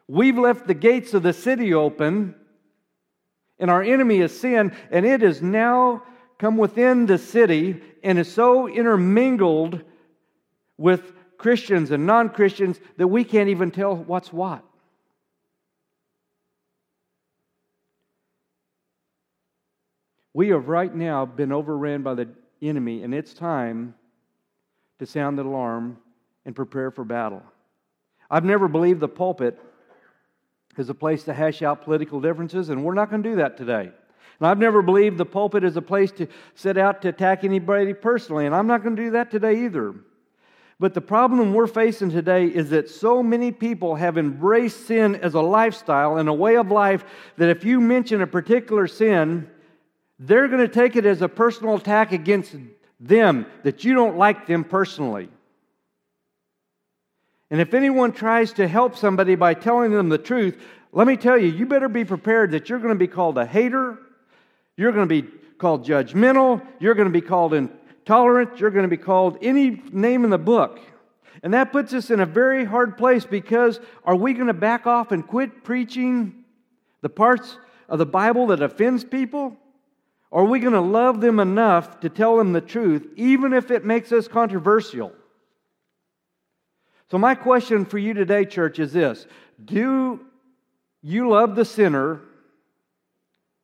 We've 0.07 0.37
left 0.37 0.65
the 0.65 0.73
gates 0.73 1.13
of 1.13 1.21
the 1.21 1.33
city 1.33 1.75
open, 1.75 2.33
and 3.59 3.69
our 3.69 3.83
enemy 3.83 4.21
is 4.21 4.37
sin, 4.37 4.75
and 4.89 5.05
it 5.05 5.21
has 5.21 5.43
now 5.43 6.01
come 6.39 6.57
within 6.57 7.05
the 7.05 7.19
city 7.19 7.81
and 8.03 8.17
is 8.17 8.31
so 8.31 8.67
intermingled 8.67 9.83
with 10.77 11.13
Christians 11.37 11.91
and 11.91 12.07
non 12.07 12.29
Christians 12.29 12.79
that 12.97 13.07
we 13.07 13.23
can't 13.23 13.49
even 13.49 13.69
tell 13.69 13.95
what's 13.95 14.33
what. 14.33 14.63
We 20.35 20.49
have 20.49 20.67
right 20.67 20.93
now 20.93 21.25
been 21.25 21.53
overran 21.53 22.01
by 22.01 22.15
the 22.15 22.27
enemy, 22.61 23.03
and 23.03 23.13
it's 23.13 23.33
time 23.33 23.95
to 24.99 25.05
sound 25.05 25.37
the 25.37 25.43
alarm 25.43 25.97
and 26.45 26.53
prepare 26.53 26.91
for 26.91 27.05
battle. 27.05 27.41
I've 28.29 28.43
never 28.43 28.67
believed 28.67 28.99
the 28.99 29.07
pulpit 29.07 29.57
is 30.77 30.89
a 30.89 30.93
place 30.93 31.23
to 31.23 31.33
hash 31.33 31.61
out 31.61 31.85
political 31.85 32.19
differences, 32.19 32.67
and 32.67 32.83
we're 32.83 32.95
not 32.95 33.09
going 33.09 33.23
to 33.23 33.29
do 33.29 33.35
that 33.37 33.55
today. 33.55 33.83
And 34.39 34.47
I've 34.47 34.57
never 34.57 34.81
believed 34.81 35.17
the 35.17 35.25
pulpit 35.25 35.63
is 35.63 35.77
a 35.77 35.81
place 35.81 36.11
to 36.11 36.27
set 36.53 36.77
out 36.77 37.01
to 37.03 37.07
attack 37.07 37.45
anybody 37.45 37.93
personally, 37.93 38.45
and 38.45 38.53
I'm 38.53 38.67
not 38.67 38.83
going 38.83 38.97
to 38.97 39.03
do 39.03 39.11
that 39.11 39.31
today 39.31 39.63
either. 39.63 39.95
But 40.81 40.93
the 40.93 40.99
problem 40.99 41.53
we're 41.53 41.65
facing 41.65 42.11
today 42.11 42.47
is 42.47 42.71
that 42.71 42.89
so 42.89 43.23
many 43.23 43.53
people 43.53 43.95
have 43.95 44.17
embraced 44.17 44.85
sin 44.85 45.15
as 45.15 45.33
a 45.33 45.39
lifestyle 45.39 46.17
and 46.17 46.27
a 46.27 46.33
way 46.33 46.57
of 46.57 46.71
life 46.71 47.05
that 47.37 47.47
if 47.47 47.63
you 47.63 47.79
mention 47.79 48.21
a 48.21 48.27
particular 48.27 48.85
sin, 48.85 49.49
they're 50.19 50.47
going 50.47 50.61
to 50.61 50.73
take 50.73 50.95
it 50.95 51.05
as 51.05 51.21
a 51.21 51.29
personal 51.29 51.75
attack 51.75 52.11
against 52.11 52.55
them, 52.99 53.45
that 53.63 53.83
you 53.83 53.93
don't 53.93 54.17
like 54.17 54.47
them 54.47 54.63
personally. 54.63 55.29
And 57.51 57.61
if 57.61 57.73
anyone 57.73 58.11
tries 58.11 58.53
to 58.53 58.67
help 58.67 58.97
somebody 58.97 59.35
by 59.35 59.53
telling 59.53 59.91
them 59.91 60.09
the 60.09 60.17
truth, 60.17 60.57
let 60.91 61.07
me 61.07 61.17
tell 61.17 61.37
you, 61.37 61.47
you 61.47 61.65
better 61.65 61.89
be 61.89 62.05
prepared 62.05 62.51
that 62.51 62.69
you're 62.69 62.79
going 62.79 62.93
to 62.93 62.99
be 62.99 63.07
called 63.07 63.37
a 63.37 63.45
hater, 63.45 63.99
you're 64.77 64.91
going 64.91 65.07
to 65.07 65.21
be 65.21 65.27
called 65.57 65.85
judgmental, 65.85 66.65
you're 66.79 66.95
going 66.95 67.07
to 67.07 67.13
be 67.13 67.21
called 67.21 67.53
intolerant, 67.53 68.59
you're 68.59 68.71
going 68.71 68.83
to 68.83 68.89
be 68.89 68.97
called 68.97 69.37
any 69.41 69.81
name 69.91 70.23
in 70.23 70.29
the 70.29 70.37
book. 70.37 70.79
And 71.43 71.53
that 71.53 71.71
puts 71.71 71.93
us 71.93 72.09
in 72.09 72.21
a 72.21 72.25
very 72.25 72.65
hard 72.65 72.97
place 72.97 73.25
because 73.25 73.79
are 74.03 74.15
we 74.15 74.33
going 74.33 74.47
to 74.47 74.53
back 74.53 74.87
off 74.87 75.11
and 75.11 75.25
quit 75.25 75.63
preaching 75.63 76.45
the 77.01 77.09
parts 77.09 77.57
of 77.87 77.99
the 77.99 78.05
Bible 78.05 78.47
that 78.47 78.63
offends 78.63 79.03
people? 79.03 79.57
Are 80.35 80.43
we 80.43 80.59
going 80.59 80.73
to 80.73 80.81
love 80.81 81.21
them 81.21 81.39
enough 81.39 82.01
to 82.01 82.09
tell 82.09 82.35
them 82.35 82.51
the 82.51 82.59
truth, 82.59 83.07
even 83.15 83.53
if 83.53 83.71
it 83.71 83.85
makes 83.85 84.11
us 84.11 84.27
controversial? 84.27 85.13
So, 87.09 87.17
my 87.17 87.35
question 87.35 87.85
for 87.85 87.97
you 87.97 88.13
today, 88.13 88.43
church, 88.43 88.77
is 88.77 88.91
this 88.91 89.27
Do 89.63 90.19
you 91.01 91.29
love 91.29 91.55
the 91.55 91.63
sinner? 91.63 92.19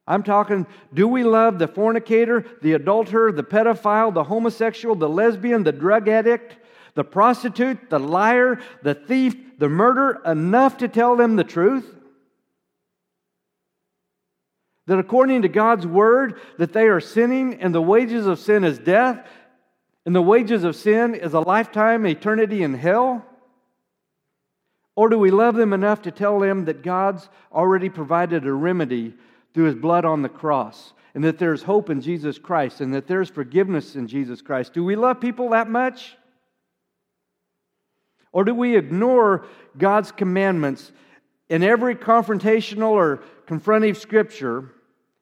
I'm 0.08 0.24
talking, 0.24 0.66
do 0.94 1.10
we 1.10 1.24
love 1.24 1.60
the 1.60 1.68
fornicator, 1.68 2.46
the 2.62 2.74
adulterer, 2.74 3.34
the 3.34 3.44
pedophile, 3.44 4.14
the 4.14 4.24
homosexual, 4.24 4.96
the 4.96 5.10
lesbian, 5.10 5.64
the 5.64 5.72
drug 5.74 6.08
addict, 6.08 6.56
the 6.96 7.04
prostitute, 7.04 7.90
the 7.90 8.00
liar, 8.00 8.60
the 8.82 8.96
thief, 8.96 9.36
the 9.60 9.70
murderer 9.70 10.22
enough 10.26 10.78
to 10.78 10.88
tell 10.88 11.18
them 11.18 11.36
the 11.36 11.44
truth? 11.44 12.01
That 14.92 15.00
according 15.00 15.44
to 15.44 15.48
God's 15.48 15.88
word, 15.88 16.42
that 16.58 16.74
they 16.74 16.90
are 16.90 17.00
sinning 17.00 17.62
and 17.62 17.74
the 17.74 17.82
wages 17.82 18.28
of 18.28 18.40
sin 18.40 18.66
is 18.66 18.78
death, 18.78 19.26
and 20.06 20.14
the 20.14 20.22
wages 20.22 20.66
of 20.66 20.76
sin 20.76 21.16
is 21.16 21.34
a 21.34 21.40
lifetime, 21.40 22.06
eternity 22.06 22.62
in 22.62 22.74
hell? 22.74 23.26
Or 24.98 25.08
do 25.08 25.18
we 25.18 25.32
love 25.32 25.56
them 25.56 25.72
enough 25.72 26.02
to 26.02 26.12
tell 26.12 26.42
them 26.42 26.66
that 26.66 26.84
God's 26.84 27.30
already 27.54 27.88
provided 27.88 28.46
a 28.46 28.52
remedy 28.52 29.14
through 29.54 29.64
his 29.64 29.76
blood 29.76 30.04
on 30.04 30.24
the 30.24 30.28
cross, 30.28 30.92
and 31.16 31.24
that 31.24 31.40
there's 31.40 31.64
hope 31.64 31.90
in 31.90 32.02
Jesus 32.02 32.38
Christ, 32.38 32.82
and 32.82 32.94
that 32.94 33.08
there's 33.08 33.30
forgiveness 33.30 33.96
in 33.96 34.08
Jesus 34.08 34.42
Christ? 34.42 34.74
Do 34.74 34.84
we 34.84 34.98
love 34.98 35.22
people 35.22 35.52
that 35.52 35.70
much? 35.70 36.18
Or 38.34 38.44
do 38.44 38.54
we 38.54 38.76
ignore 38.76 39.46
God's 39.78 40.12
commandments 40.12 40.92
in 41.48 41.64
every 41.64 41.96
confrontational 41.96 42.90
or 42.90 43.24
confrontive 43.48 43.96
scripture? 43.96 44.74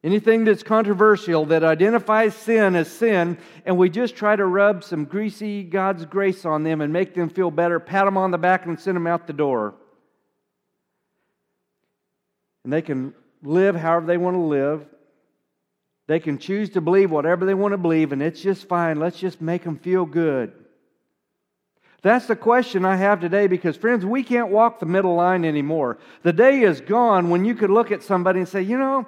Anything 0.01 0.45
that's 0.45 0.63
controversial 0.63 1.45
that 1.47 1.63
identifies 1.63 2.33
sin 2.33 2.75
as 2.75 2.89
sin, 2.89 3.37
and 3.65 3.77
we 3.77 3.89
just 3.89 4.15
try 4.15 4.33
to 4.33 4.45
rub 4.45 4.83
some 4.83 5.03
greasy 5.03 5.61
God's 5.63 6.05
grace 6.05 6.45
on 6.45 6.63
them 6.63 6.79
and 6.79 6.93
make 6.93 7.13
them 7.13 7.29
feel 7.29 7.51
better, 7.51 7.81
pat 7.81 8.05
them 8.05 8.17
on 8.17 8.31
the 8.31 8.37
back, 8.37 8.65
and 8.65 8.79
send 8.79 8.95
them 8.95 9.07
out 9.07 9.27
the 9.27 9.33
door. 9.33 9.75
And 12.63 12.71
they 12.71 12.81
can 12.81 13.13
live 13.43 13.75
however 13.75 14.05
they 14.05 14.17
want 14.17 14.35
to 14.35 14.41
live. 14.41 14.85
They 16.07 16.19
can 16.19 16.37
choose 16.37 16.69
to 16.71 16.81
believe 16.81 17.11
whatever 17.11 17.45
they 17.45 17.53
want 17.53 17.73
to 17.73 17.77
believe, 17.77 18.13
and 18.13 18.23
it's 18.23 18.41
just 18.41 18.69
fine. 18.69 18.99
Let's 18.99 19.19
just 19.19 19.41
make 19.41 19.63
them 19.63 19.77
feel 19.77 20.05
good. 20.05 20.53
That's 22.01 22.25
the 22.25 22.35
question 22.37 22.85
I 22.85 22.95
have 22.95 23.19
today 23.19 23.47
because, 23.47 23.75
friends, 23.75 24.05
we 24.05 24.23
can't 24.23 24.49
walk 24.49 24.79
the 24.79 24.85
middle 24.85 25.15
line 25.15 25.43
anymore. 25.43 25.97
The 26.23 26.31
day 26.31 26.61
is 26.61 26.79
gone 26.79 27.29
when 27.29 27.43
you 27.43 27.53
could 27.53 27.69
look 27.69 27.91
at 27.91 28.01
somebody 28.01 28.39
and 28.39 28.47
say, 28.47 28.61
you 28.61 28.77
know, 28.77 29.05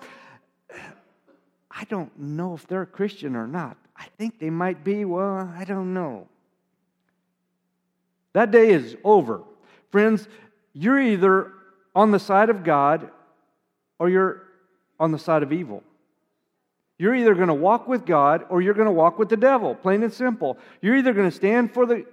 I 1.73 1.85
don't 1.85 2.17
know 2.19 2.53
if 2.53 2.67
they're 2.67 2.81
a 2.81 2.87
Christian 2.87 3.35
or 3.35 3.47
not. 3.47 3.77
I 3.95 4.05
think 4.17 4.39
they 4.39 4.49
might 4.49 4.83
be. 4.83 5.05
Well, 5.05 5.51
I 5.57 5.63
don't 5.63 5.93
know. 5.93 6.27
That 8.33 8.51
day 8.51 8.71
is 8.71 8.95
over. 9.03 9.41
Friends, 9.91 10.27
you're 10.73 11.01
either 11.01 11.51
on 11.95 12.11
the 12.11 12.19
side 12.19 12.49
of 12.49 12.63
God 12.63 13.09
or 13.99 14.09
you're 14.09 14.43
on 14.99 15.11
the 15.11 15.19
side 15.19 15.43
of 15.43 15.51
evil. 15.51 15.83
You're 16.97 17.15
either 17.15 17.33
going 17.33 17.47
to 17.47 17.53
walk 17.53 17.87
with 17.87 18.05
God 18.05 18.45
or 18.49 18.61
you're 18.61 18.73
going 18.73 18.85
to 18.85 18.91
walk 18.91 19.17
with 19.17 19.29
the 19.29 19.37
devil, 19.37 19.73
plain 19.73 20.03
and 20.03 20.13
simple. 20.13 20.57
You're 20.81 20.95
either 20.95 21.13
going 21.13 21.29
to 21.29 21.35
stand 21.35 21.73
for 21.73 21.85
the 21.85 22.05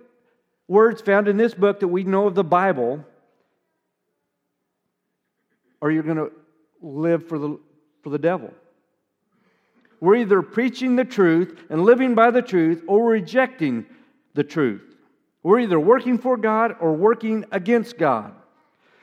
words 0.67 1.00
found 1.03 1.29
in 1.29 1.37
this 1.37 1.55
book 1.55 1.81
that 1.81 1.88
we 1.88 2.05
know 2.05 2.27
of 2.27 2.35
the 2.35 2.45
Bible 2.45 3.05
or 5.81 5.91
you're 5.91 6.03
going 6.03 6.17
to 6.17 6.33
live 6.81 7.29
for 7.29 7.38
the, 7.38 7.59
for 8.03 8.11
the 8.11 8.19
devil. 8.19 8.53
We're 10.00 10.17
either 10.17 10.43
preaching 10.43 10.97
the 10.97 11.05
truth 11.05 11.59
and 11.71 11.85
living 11.85 12.14
by 12.14 12.31
the 12.31 12.43
truth 12.43 12.83
or 12.87 13.11
rejecting 13.11 13.87
the 14.35 14.45
truth. 14.45 14.97
We're 15.43 15.61
either 15.61 15.81
working 15.81 16.19
for 16.19 16.37
God 16.37 16.76
or 16.81 16.95
working 16.95 17.45
against 17.50 17.99
God. 17.99 18.35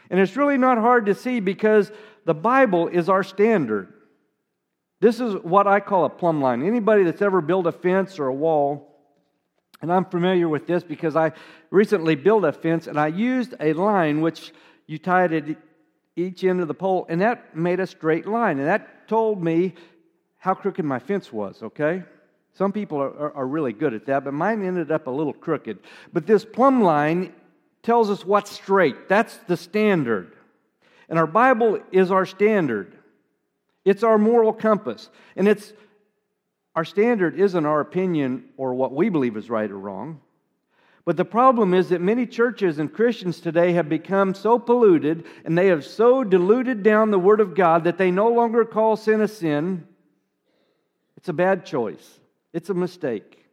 And 0.10 0.20
it's 0.20 0.38
really 0.38 0.58
not 0.58 0.78
hard 0.78 1.08
to 1.08 1.16
see 1.16 1.40
because 1.40 1.92
the 2.26 2.34
Bible 2.34 2.88
is 2.88 3.10
our 3.10 3.24
standard. 3.24 3.92
This 5.02 5.20
is 5.20 5.36
what 5.36 5.68
I 5.68 5.80
call 5.80 6.06
a 6.06 6.10
plumb 6.10 6.42
line. 6.42 6.66
Anybody 6.66 7.04
that's 7.04 7.22
ever 7.22 7.42
built 7.42 7.68
a 7.68 7.72
fence 7.72 8.20
or 8.20 8.28
a 8.28 8.34
wall, 8.34 8.96
and 9.82 9.92
I'm 9.92 10.06
familiar 10.06 10.48
with 10.48 10.68
this 10.68 10.84
because 10.84 11.16
I 11.16 11.34
recently 11.70 12.16
built 12.16 12.46
a 12.46 12.52
fence 12.52 12.88
and 12.88 13.00
I 13.00 13.08
used 13.08 13.54
a 13.60 13.74
line 13.74 14.22
which 14.22 14.54
you 14.88 14.98
tied 14.98 15.34
at 15.34 15.46
each 16.16 16.44
end 16.44 16.62
of 16.62 16.68
the 16.68 16.74
pole, 16.74 17.06
and 17.10 17.20
that 17.22 17.56
made 17.56 17.80
a 17.80 17.88
straight 17.88 18.26
line. 18.26 18.60
And 18.60 18.68
that 18.68 19.08
told 19.08 19.44
me 19.44 19.74
how 20.46 20.54
crooked 20.54 20.86
my 20.86 21.00
fence 21.00 21.34
was, 21.34 21.64
okay? 21.64 22.04
Some 22.54 22.72
people 22.72 23.00
are, 23.00 23.10
are, 23.10 23.34
are, 23.38 23.48
really 23.48 23.74
good 23.74 23.96
at 23.96 24.06
that, 24.06 24.24
but 24.24 24.32
mine 24.32 24.64
ended 24.64 24.92
up 24.92 25.08
a 25.08 25.10
little 25.10 25.34
crooked. 25.34 25.80
But 26.14 26.28
this 26.28 26.46
plumb 26.46 26.84
line 26.84 27.34
tells 27.82 28.12
us 28.12 28.24
what's 28.24 28.52
straight. 28.52 29.10
That's 29.10 29.36
the 29.48 29.58
standard. 29.58 30.36
And 31.10 31.18
our 31.18 31.26
Bible 31.26 31.80
is 31.92 32.12
our 32.12 32.28
standard. 32.28 32.96
It's 33.86 34.04
our 34.04 34.20
moral 34.20 34.54
compass. 34.54 35.10
And 35.36 35.48
it's 35.48 35.74
our 36.76 36.86
standard 36.86 37.40
isn't 37.40 37.66
our 37.66 37.80
opinion 37.80 38.50
or 38.56 38.76
what 38.76 38.94
we 38.94 39.10
believe 39.10 39.38
is 39.38 39.50
right 39.50 39.72
or 39.72 39.80
wrong. 39.80 40.22
But 41.06 41.18
the 41.18 41.26
problem 41.26 41.74
is 41.74 41.90
that 41.90 42.02
many 42.02 42.28
churches 42.28 42.78
and 42.78 42.94
Christians 42.94 43.40
today 43.40 43.74
have 43.74 43.90
become 43.90 44.36
so 44.36 44.60
polluted 44.60 45.26
and 45.44 45.58
they 45.58 45.70
have 45.70 45.84
so 45.84 46.24
diluted 46.24 46.84
down 46.84 47.10
the 47.10 47.18
Word 47.18 47.40
of 47.40 47.56
God 47.56 47.86
that 47.86 47.98
they 47.98 48.12
no 48.12 48.30
longer 48.30 48.64
call 48.64 48.96
sin 48.96 49.22
a 49.22 49.28
sin 49.28 49.88
it's 51.26 51.30
a 51.32 51.34
bad 51.34 51.66
choice. 51.66 52.20
It's 52.54 52.70
a 52.70 52.76
mistake. 52.76 53.44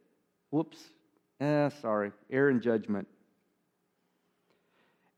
Whoops. 0.51 0.77
Eh, 1.41 1.71
sorry. 1.81 2.13
Error 2.31 2.51
in 2.51 2.61
judgment. 2.61 3.09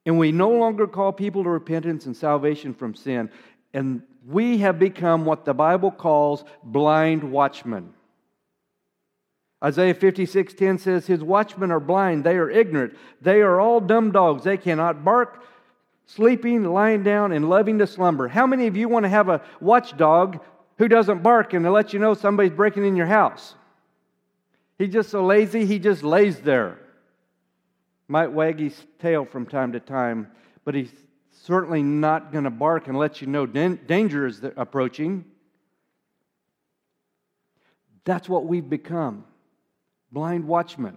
And 0.06 0.20
we 0.20 0.30
no 0.30 0.50
longer 0.50 0.86
call 0.86 1.12
people 1.12 1.42
to 1.42 1.50
repentance 1.50 2.06
and 2.06 2.16
salvation 2.16 2.72
from 2.72 2.94
sin. 2.94 3.28
And 3.72 4.02
we 4.24 4.58
have 4.58 4.78
become 4.78 5.24
what 5.24 5.44
the 5.44 5.52
Bible 5.52 5.90
calls 5.90 6.44
blind 6.62 7.24
watchmen. 7.24 7.92
Isaiah 9.64 9.92
56 9.92 10.54
10 10.54 10.78
says, 10.78 11.08
His 11.08 11.24
watchmen 11.24 11.72
are 11.72 11.80
blind, 11.80 12.22
they 12.22 12.36
are 12.36 12.48
ignorant, 12.48 12.94
they 13.20 13.40
are 13.40 13.60
all 13.60 13.80
dumb 13.80 14.12
dogs, 14.12 14.44
they 14.44 14.58
cannot 14.58 15.04
bark, 15.04 15.42
sleeping, 16.06 16.62
lying 16.62 17.02
down, 17.02 17.32
and 17.32 17.50
loving 17.50 17.80
to 17.80 17.86
slumber. 17.88 18.28
How 18.28 18.46
many 18.46 18.68
of 18.68 18.76
you 18.76 18.88
want 18.88 19.06
to 19.06 19.10
have 19.10 19.28
a 19.28 19.42
watchdog 19.60 20.38
who 20.78 20.88
doesn't 20.88 21.22
bark 21.22 21.52
and 21.52 21.64
to 21.64 21.70
let 21.70 21.92
you 21.92 21.98
know 21.98 22.14
somebody's 22.14 22.52
breaking 22.52 22.84
in 22.84 22.96
your 22.96 23.06
house. 23.06 23.54
He's 24.78 24.92
just 24.92 25.10
so 25.10 25.24
lazy, 25.24 25.66
he 25.66 25.78
just 25.78 26.02
lays 26.02 26.40
there. 26.40 26.78
Might 28.08 28.32
wag 28.32 28.58
his 28.58 28.76
tail 28.98 29.24
from 29.24 29.46
time 29.46 29.72
to 29.72 29.80
time, 29.80 30.28
but 30.64 30.74
he's 30.74 30.92
certainly 31.30 31.82
not 31.82 32.32
going 32.32 32.44
to 32.44 32.50
bark 32.50 32.88
and 32.88 32.98
let 32.98 33.20
you 33.20 33.26
know 33.26 33.46
danger 33.46 34.26
is 34.26 34.42
approaching. 34.56 35.24
That's 38.04 38.28
what 38.28 38.46
we've 38.46 38.68
become 38.68 39.24
blind 40.12 40.46
watchmen. 40.46 40.96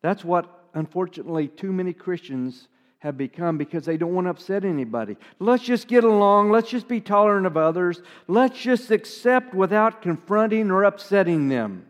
That's 0.00 0.24
what, 0.24 0.68
unfortunately, 0.74 1.48
too 1.48 1.72
many 1.72 1.92
Christians 1.92 2.68
have 3.00 3.16
become 3.16 3.58
because 3.58 3.84
they 3.84 3.96
don't 3.96 4.14
want 4.14 4.26
to 4.26 4.30
upset 4.30 4.64
anybody. 4.64 5.16
Let's 5.38 5.62
just 5.62 5.86
get 5.86 6.04
along. 6.04 6.50
Let's 6.50 6.68
just 6.68 6.88
be 6.88 7.00
tolerant 7.00 7.46
of 7.46 7.56
others. 7.56 8.02
Let's 8.26 8.58
just 8.58 8.90
accept 8.90 9.54
without 9.54 10.02
confronting 10.02 10.70
or 10.70 10.84
upsetting 10.84 11.48
them. 11.48 11.86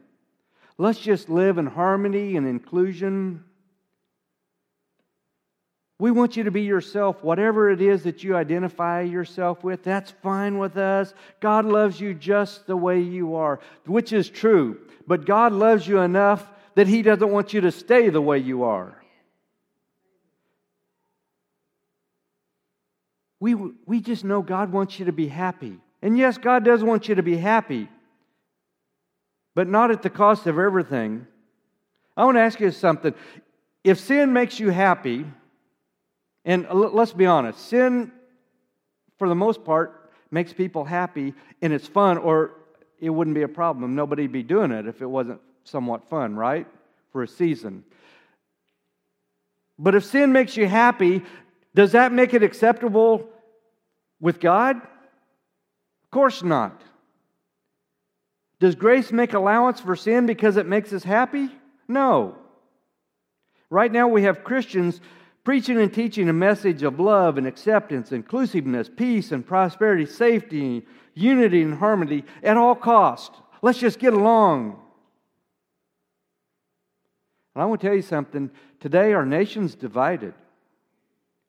Let's 0.76 1.00
just 1.00 1.28
live 1.28 1.58
in 1.58 1.66
harmony 1.66 2.36
and 2.36 2.46
inclusion. 2.46 3.42
We 5.98 6.10
want 6.12 6.36
you 6.36 6.44
to 6.44 6.52
be 6.52 6.62
yourself, 6.62 7.24
whatever 7.24 7.70
it 7.70 7.80
is 7.80 8.04
that 8.04 8.22
you 8.22 8.36
identify 8.36 9.00
yourself 9.00 9.64
with, 9.64 9.82
that's 9.82 10.12
fine 10.22 10.58
with 10.58 10.76
us. 10.76 11.12
God 11.40 11.64
loves 11.64 12.00
you 12.00 12.14
just 12.14 12.66
the 12.66 12.76
way 12.76 13.00
you 13.00 13.34
are, 13.34 13.58
which 13.84 14.12
is 14.12 14.28
true. 14.30 14.78
But 15.08 15.24
God 15.24 15.52
loves 15.52 15.88
you 15.88 15.98
enough 15.98 16.46
that 16.76 16.86
He 16.86 17.02
doesn't 17.02 17.30
want 17.30 17.52
you 17.52 17.62
to 17.62 17.72
stay 17.72 18.10
the 18.10 18.20
way 18.20 18.38
you 18.38 18.62
are. 18.62 18.97
We, 23.40 23.54
we 23.54 24.00
just 24.00 24.24
know 24.24 24.42
God 24.42 24.72
wants 24.72 24.98
you 24.98 25.06
to 25.06 25.12
be 25.12 25.28
happy. 25.28 25.78
And 26.02 26.16
yes, 26.18 26.38
God 26.38 26.64
does 26.64 26.82
want 26.82 27.08
you 27.08 27.14
to 27.16 27.22
be 27.22 27.36
happy, 27.36 27.88
but 29.54 29.68
not 29.68 29.90
at 29.90 30.02
the 30.02 30.10
cost 30.10 30.46
of 30.46 30.58
everything. 30.58 31.26
I 32.16 32.24
want 32.24 32.36
to 32.36 32.40
ask 32.40 32.58
you 32.60 32.70
something. 32.70 33.14
If 33.84 34.00
sin 34.00 34.32
makes 34.32 34.58
you 34.58 34.70
happy, 34.70 35.24
and 36.44 36.66
let's 36.70 37.12
be 37.12 37.26
honest, 37.26 37.58
sin, 37.68 38.12
for 39.18 39.28
the 39.28 39.34
most 39.34 39.64
part, 39.64 40.10
makes 40.30 40.52
people 40.52 40.84
happy 40.84 41.34
and 41.62 41.72
it's 41.72 41.86
fun, 41.86 42.18
or 42.18 42.52
it 43.00 43.10
wouldn't 43.10 43.34
be 43.34 43.42
a 43.42 43.48
problem. 43.48 43.94
Nobody'd 43.94 44.32
be 44.32 44.42
doing 44.42 44.72
it 44.72 44.86
if 44.86 45.00
it 45.00 45.06
wasn't 45.06 45.40
somewhat 45.64 46.08
fun, 46.08 46.36
right? 46.36 46.66
For 47.12 47.22
a 47.22 47.28
season. 47.28 47.84
But 49.78 49.94
if 49.94 50.04
sin 50.04 50.32
makes 50.32 50.56
you 50.56 50.66
happy, 50.66 51.22
does 51.78 51.92
that 51.92 52.10
make 52.10 52.34
it 52.34 52.42
acceptable 52.42 53.28
with 54.20 54.40
God? 54.40 54.74
Of 54.78 56.10
course 56.10 56.42
not. 56.42 56.82
Does 58.58 58.74
grace 58.74 59.12
make 59.12 59.32
allowance 59.32 59.78
for 59.78 59.94
sin 59.94 60.26
because 60.26 60.56
it 60.56 60.66
makes 60.66 60.92
us 60.92 61.04
happy? 61.04 61.48
No. 61.86 62.34
Right 63.70 63.92
now, 63.92 64.08
we 64.08 64.24
have 64.24 64.42
Christians 64.42 65.00
preaching 65.44 65.78
and 65.78 65.94
teaching 65.94 66.28
a 66.28 66.32
message 66.32 66.82
of 66.82 66.98
love 66.98 67.38
and 67.38 67.46
acceptance, 67.46 68.10
inclusiveness, 68.10 68.90
peace 68.96 69.30
and 69.30 69.46
prosperity, 69.46 70.04
safety, 70.04 70.84
unity 71.14 71.62
and 71.62 71.74
harmony 71.74 72.24
at 72.42 72.56
all 72.56 72.74
cost. 72.74 73.30
Let's 73.62 73.78
just 73.78 74.00
get 74.00 74.14
along. 74.14 74.82
And 77.54 77.62
I 77.62 77.66
want 77.66 77.80
to 77.80 77.86
tell 77.86 77.94
you 77.94 78.02
something. 78.02 78.50
Today, 78.80 79.12
our 79.12 79.24
nation's 79.24 79.76
divided. 79.76 80.34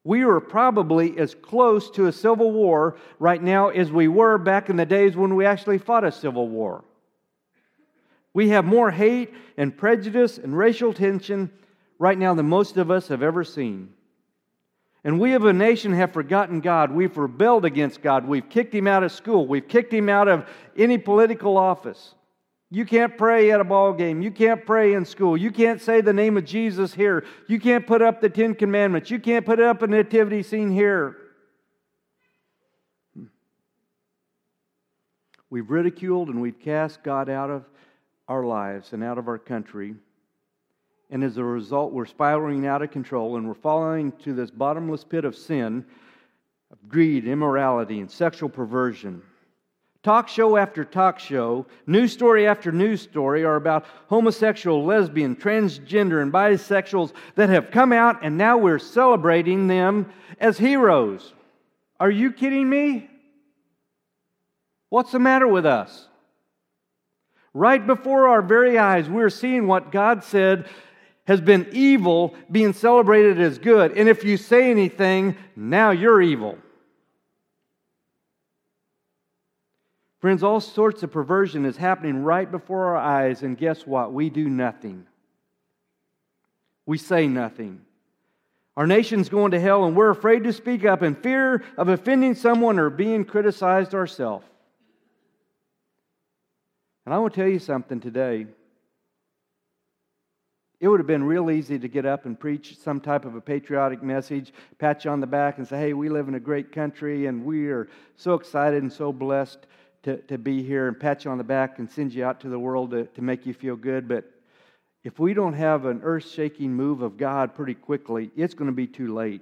We 0.03 0.23
are 0.23 0.39
probably 0.39 1.17
as 1.17 1.35
close 1.35 1.89
to 1.91 2.07
a 2.07 2.11
civil 2.11 2.51
war 2.51 2.97
right 3.19 3.41
now 3.41 3.69
as 3.69 3.91
we 3.91 4.07
were 4.07 4.37
back 4.37 4.69
in 4.69 4.77
the 4.77 4.85
days 4.85 5.15
when 5.15 5.35
we 5.35 5.45
actually 5.45 5.77
fought 5.77 6.05
a 6.05 6.11
civil 6.11 6.47
war. 6.47 6.83
We 8.33 8.49
have 8.49 8.65
more 8.65 8.91
hate 8.91 9.33
and 9.57 9.75
prejudice 9.75 10.37
and 10.37 10.57
racial 10.57 10.93
tension 10.93 11.51
right 11.97 12.17
now 12.17 12.33
than 12.33 12.47
most 12.47 12.77
of 12.77 12.89
us 12.89 13.09
have 13.09 13.21
ever 13.21 13.43
seen. 13.43 13.89
And 15.03 15.19
we 15.19 15.33
of 15.33 15.45
a 15.45 15.53
nation 15.53 15.93
have 15.93 16.13
forgotten 16.13 16.59
God. 16.59 16.91
We've 16.91 17.17
rebelled 17.17 17.65
against 17.65 18.01
God. 18.01 18.27
We've 18.27 18.47
kicked 18.47 18.73
him 18.75 18.87
out 18.87 19.03
of 19.03 19.11
school. 19.11 19.47
We've 19.47 19.67
kicked 19.67 19.93
him 19.93 20.09
out 20.09 20.27
of 20.27 20.47
any 20.77 20.97
political 20.97 21.57
office. 21.57 22.15
You 22.71 22.85
can't 22.85 23.17
pray 23.17 23.51
at 23.51 23.59
a 23.59 23.63
ball 23.63 23.93
game. 23.93 24.21
You 24.21 24.29
can't 24.29 24.63
pray 24.63 24.93
in 24.93 25.03
school. 25.03 25.35
You 25.35 25.51
can't 25.51 25.81
say 25.81 26.01
the 26.01 26.13
name 26.13 26.37
of 26.37 26.45
Jesus 26.45 26.93
here. 26.93 27.25
You 27.47 27.59
can't 27.59 27.87
put 27.87 28.01
up 28.03 28.21
the 28.21 28.29
Ten 28.29 28.53
Commandments. 28.53 29.09
You 29.09 29.19
can't 29.19 29.45
put 29.45 29.59
up 29.59 29.81
a 29.81 29.87
nativity 29.87 30.43
scene 30.43 30.69
here. 30.69 31.17
We've 35.49 35.69
ridiculed 35.69 36.29
and 36.29 36.41
we've 36.41 36.59
cast 36.59 37.01
God 37.01 37.27
out 37.27 37.49
of 37.49 37.65
our 38.27 38.45
lives 38.45 38.93
and 38.93 39.03
out 39.03 39.17
of 39.17 39.27
our 39.27 39.39
country. 39.39 39.95
And 41.09 41.23
as 41.23 41.37
a 41.37 41.43
result, 41.43 41.91
we're 41.91 42.05
spiraling 42.05 42.67
out 42.67 42.83
of 42.83 42.91
control 42.91 43.37
and 43.37 43.47
we're 43.47 43.55
falling 43.55 44.11
to 44.23 44.33
this 44.33 44.51
bottomless 44.51 45.03
pit 45.03 45.25
of 45.25 45.35
sin, 45.35 45.83
of 46.71 46.77
greed, 46.87 47.25
immorality, 47.25 47.99
and 47.99 48.11
sexual 48.11 48.47
perversion. 48.47 49.23
Talk 50.01 50.29
show 50.29 50.55
after 50.55 50.85
talk 50.85 51.19
show, 51.19 51.65
news 51.85 52.13
story 52.13 52.47
after 52.47 52.71
news 52.71 53.01
story 53.01 53.43
are 53.43 53.57
about 53.57 53.85
homosexual, 54.07 54.85
lesbian, 54.85 55.35
transgender, 55.35 56.21
and 56.21 56.31
bisexuals 56.31 57.11
that 57.35 57.49
have 57.49 57.69
come 57.69 57.91
out, 57.91 58.19
and 58.23 58.37
now 58.37 58.57
we're 58.57 58.79
celebrating 58.79 59.67
them 59.67 60.09
as 60.39 60.57
heroes. 60.57 61.33
Are 61.99 62.09
you 62.09 62.31
kidding 62.31 62.69
me? 62.69 63.09
What's 64.87 65.11
the 65.11 65.19
matter 65.19 65.47
with 65.47 65.65
us? 65.65 66.07
Right 67.53 67.85
before 67.85 68.29
our 68.29 68.41
very 68.41 68.77
eyes, 68.77 69.09
we're 69.09 69.29
seeing 69.29 69.67
what 69.67 69.91
God 69.91 70.23
said 70.23 70.69
has 71.27 71.41
been 71.41 71.67
evil 71.73 72.35
being 72.49 72.71
celebrated 72.71 73.41
as 73.41 73.59
good. 73.59 73.97
And 73.97 74.07
if 74.07 74.23
you 74.23 74.37
say 74.37 74.71
anything, 74.71 75.35
now 75.57 75.91
you're 75.91 76.21
evil. 76.21 76.57
Friends, 80.19 80.43
all 80.43 80.59
sorts 80.59 81.01
of 81.01 81.11
perversion 81.11 81.65
is 81.65 81.77
happening 81.77 82.23
right 82.23 82.49
before 82.49 82.87
our 82.87 82.97
eyes, 82.97 83.41
and 83.41 83.57
guess 83.57 83.87
what? 83.87 84.11
We 84.11 84.29
do 84.29 84.49
nothing. 84.49 85.05
We 86.85 86.97
say 86.97 87.27
nothing. 87.27 87.81
Our 88.75 88.85
nation's 88.85 89.29
going 89.29 89.51
to 89.51 89.59
hell, 89.59 89.85
and 89.85 89.95
we're 89.95 90.09
afraid 90.09 90.43
to 90.43 90.53
speak 90.53 90.83
up 90.83 91.03
in 91.03 91.15
fear 91.15 91.63
of 91.77 91.87
offending 91.87 92.35
someone 92.35 92.79
or 92.79 92.89
being 92.89 93.23
criticized 93.23 93.93
ourselves. 93.93 94.45
And 97.05 97.15
I 97.15 97.17
want 97.17 97.33
to 97.33 97.39
tell 97.39 97.49
you 97.49 97.59
something 97.59 98.01
today. 98.01 98.45
It 100.81 100.87
would 100.87 100.99
have 100.99 101.07
been 101.07 101.23
real 101.23 101.49
easy 101.49 101.79
to 101.79 101.87
get 101.87 102.05
up 102.05 102.25
and 102.25 102.39
preach 102.39 102.77
some 102.77 102.99
type 102.99 103.25
of 103.25 103.35
a 103.35 103.41
patriotic 103.41 104.03
message, 104.03 104.53
pat 104.77 105.03
you 105.03 105.11
on 105.11 105.19
the 105.19 105.27
back, 105.27 105.57
and 105.57 105.67
say, 105.67 105.79
hey, 105.79 105.93
we 105.93 106.09
live 106.09 106.27
in 106.27 106.35
a 106.35 106.39
great 106.39 106.71
country, 106.71 107.25
and 107.25 107.45
we 107.45 107.67
are 107.67 107.89
so 108.15 108.33
excited 108.33 108.81
and 108.81 108.91
so 108.91 109.11
blessed 109.13 109.65
to, 110.03 110.17
to 110.17 110.37
be 110.37 110.63
here 110.63 110.87
and 110.87 110.99
pat 110.99 111.25
you 111.25 111.31
on 111.31 111.37
the 111.37 111.43
back 111.43 111.79
and 111.79 111.89
send 111.89 112.13
you 112.13 112.23
out 112.23 112.39
to 112.41 112.49
the 112.49 112.59
world 112.59 112.91
to, 112.91 113.05
to 113.05 113.21
make 113.21 113.45
you 113.45 113.53
feel 113.53 113.75
good. 113.75 114.07
But 114.07 114.31
if 115.03 115.19
we 115.19 115.33
don't 115.33 115.53
have 115.53 115.85
an 115.85 116.01
earth 116.03 116.29
shaking 116.29 116.73
move 116.73 117.01
of 117.01 117.17
God 117.17 117.55
pretty 117.55 117.73
quickly, 117.73 118.31
it's 118.35 118.53
going 118.53 118.69
to 118.69 118.75
be 118.75 118.87
too 118.87 119.13
late. 119.13 119.41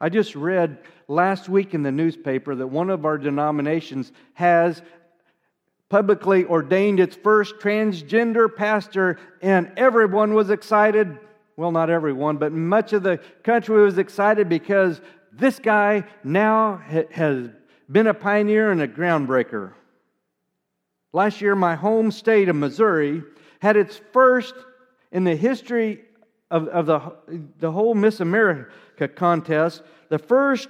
I 0.00 0.08
just 0.08 0.34
read 0.34 0.78
last 1.08 1.48
week 1.48 1.74
in 1.74 1.82
the 1.82 1.92
newspaper 1.92 2.54
that 2.54 2.66
one 2.66 2.90
of 2.90 3.04
our 3.04 3.16
denominations 3.16 4.12
has 4.34 4.82
publicly 5.88 6.44
ordained 6.44 6.98
its 6.98 7.14
first 7.14 7.56
transgender 7.58 8.54
pastor, 8.54 9.18
and 9.40 9.72
everyone 9.76 10.34
was 10.34 10.50
excited. 10.50 11.18
Well, 11.56 11.70
not 11.70 11.88
everyone, 11.88 12.36
but 12.36 12.52
much 12.52 12.92
of 12.92 13.02
the 13.02 13.18
country 13.44 13.82
was 13.82 13.98
excited 13.98 14.48
because 14.48 15.00
this 15.32 15.58
guy 15.58 16.04
now 16.24 16.82
has 17.10 17.50
been 17.90 18.06
a 18.06 18.14
pioneer 18.14 18.70
and 18.70 18.80
a 18.80 18.88
groundbreaker. 18.88 19.72
Last 21.12 21.40
year, 21.40 21.54
my 21.54 21.74
home 21.74 22.10
state 22.10 22.48
of 22.48 22.56
Missouri 22.56 23.22
had 23.60 23.76
its 23.76 24.00
first 24.12 24.54
in 25.12 25.24
the 25.24 25.36
history 25.36 26.00
of, 26.50 26.68
of 26.68 26.86
the, 26.86 27.00
the 27.58 27.70
whole 27.70 27.94
Miss 27.94 28.20
America 28.20 29.08
contest, 29.08 29.82
the 30.08 30.18
first 30.18 30.68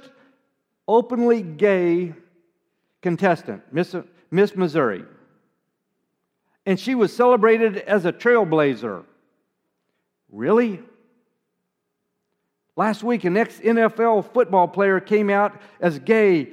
openly 0.86 1.42
gay 1.42 2.12
contestant, 3.02 3.62
Miss, 3.72 3.94
Miss 4.30 4.54
Missouri. 4.54 5.04
And 6.66 6.78
she 6.78 6.94
was 6.94 7.14
celebrated 7.14 7.78
as 7.78 8.04
a 8.04 8.12
trailblazer. 8.12 9.04
Really? 10.30 10.80
Last 12.76 13.04
week, 13.04 13.24
an 13.24 13.36
ex 13.36 13.58
NFL 13.60 14.32
football 14.32 14.66
player 14.66 15.00
came 15.00 15.30
out 15.30 15.60
as 15.80 15.98
gay 16.00 16.52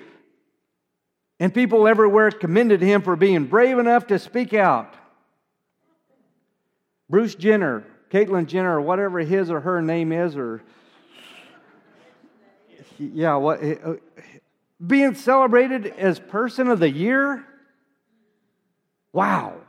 and 1.42 1.52
people 1.52 1.88
everywhere 1.88 2.30
commended 2.30 2.84
him 2.84 3.02
for 3.02 3.16
being 3.16 3.46
brave 3.46 3.80
enough 3.80 4.06
to 4.06 4.20
speak 4.20 4.54
out. 4.54 4.94
Bruce 7.10 7.34
Jenner, 7.34 7.84
Caitlyn 8.12 8.46
Jenner, 8.46 8.80
whatever 8.80 9.18
his 9.22 9.50
or 9.50 9.60
her 9.60 9.82
name 9.82 10.12
is, 10.12 10.38
or 10.38 10.62
yeah, 13.00 13.38
what 13.38 13.60
uh, 13.64 13.96
being 14.86 15.16
celebrated 15.16 15.88
as 15.88 16.20
person 16.20 16.68
of 16.68 16.80
the 16.80 16.92
year? 16.92 17.44
Wow. 19.12 19.62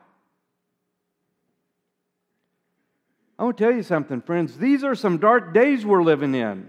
I 3.39 3.45
want 3.45 3.57
to 3.57 3.65
tell 3.65 3.75
you 3.75 3.83
something, 3.83 4.21
friends. 4.21 4.59
These 4.59 4.85
are 4.85 4.95
some 4.95 5.17
dark 5.17 5.55
days 5.55 5.87
we're 5.87 6.03
living 6.03 6.35
in. 6.35 6.69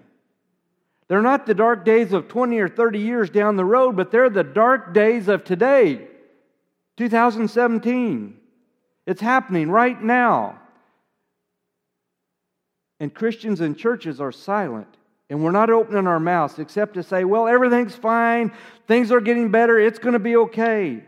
They're 1.08 1.22
not 1.22 1.46
the 1.46 1.54
dark 1.54 1.86
days 1.86 2.14
of 2.14 2.28
20 2.28 2.60
or 2.60 2.70
30 2.70 3.00
years 3.00 3.30
down 3.30 3.56
the 3.56 3.66
road, 3.66 3.96
but 3.96 4.12
they're 4.12 4.30
the 4.30 4.44
dark 4.44 4.94
days 4.94 5.28
of 5.28 5.44
today, 5.44 6.08
2017. 6.98 8.38
It's 9.06 9.22
happening 9.22 9.70
right 9.70 10.02
now. 10.02 10.60
And 13.00 13.14
Christians 13.14 13.60
and 13.60 13.78
churches 13.78 14.22
are 14.22 14.32
silent. 14.32 14.88
And 15.30 15.44
we're 15.44 15.52
not 15.52 15.70
opening 15.70 16.08
our 16.08 16.20
mouths 16.20 16.60
except 16.60 16.94
to 16.94 17.04
say, 17.04 17.24
well, 17.24 17.48
everything's 17.48 17.96
fine. 17.96 18.52
Things 18.88 19.12
are 19.12 19.20
getting 19.20 19.52
better. 19.52 19.80
It's 19.80 20.00
going 20.00 20.14
to 20.14 20.20
be 20.20 20.36
okay. 20.38 21.04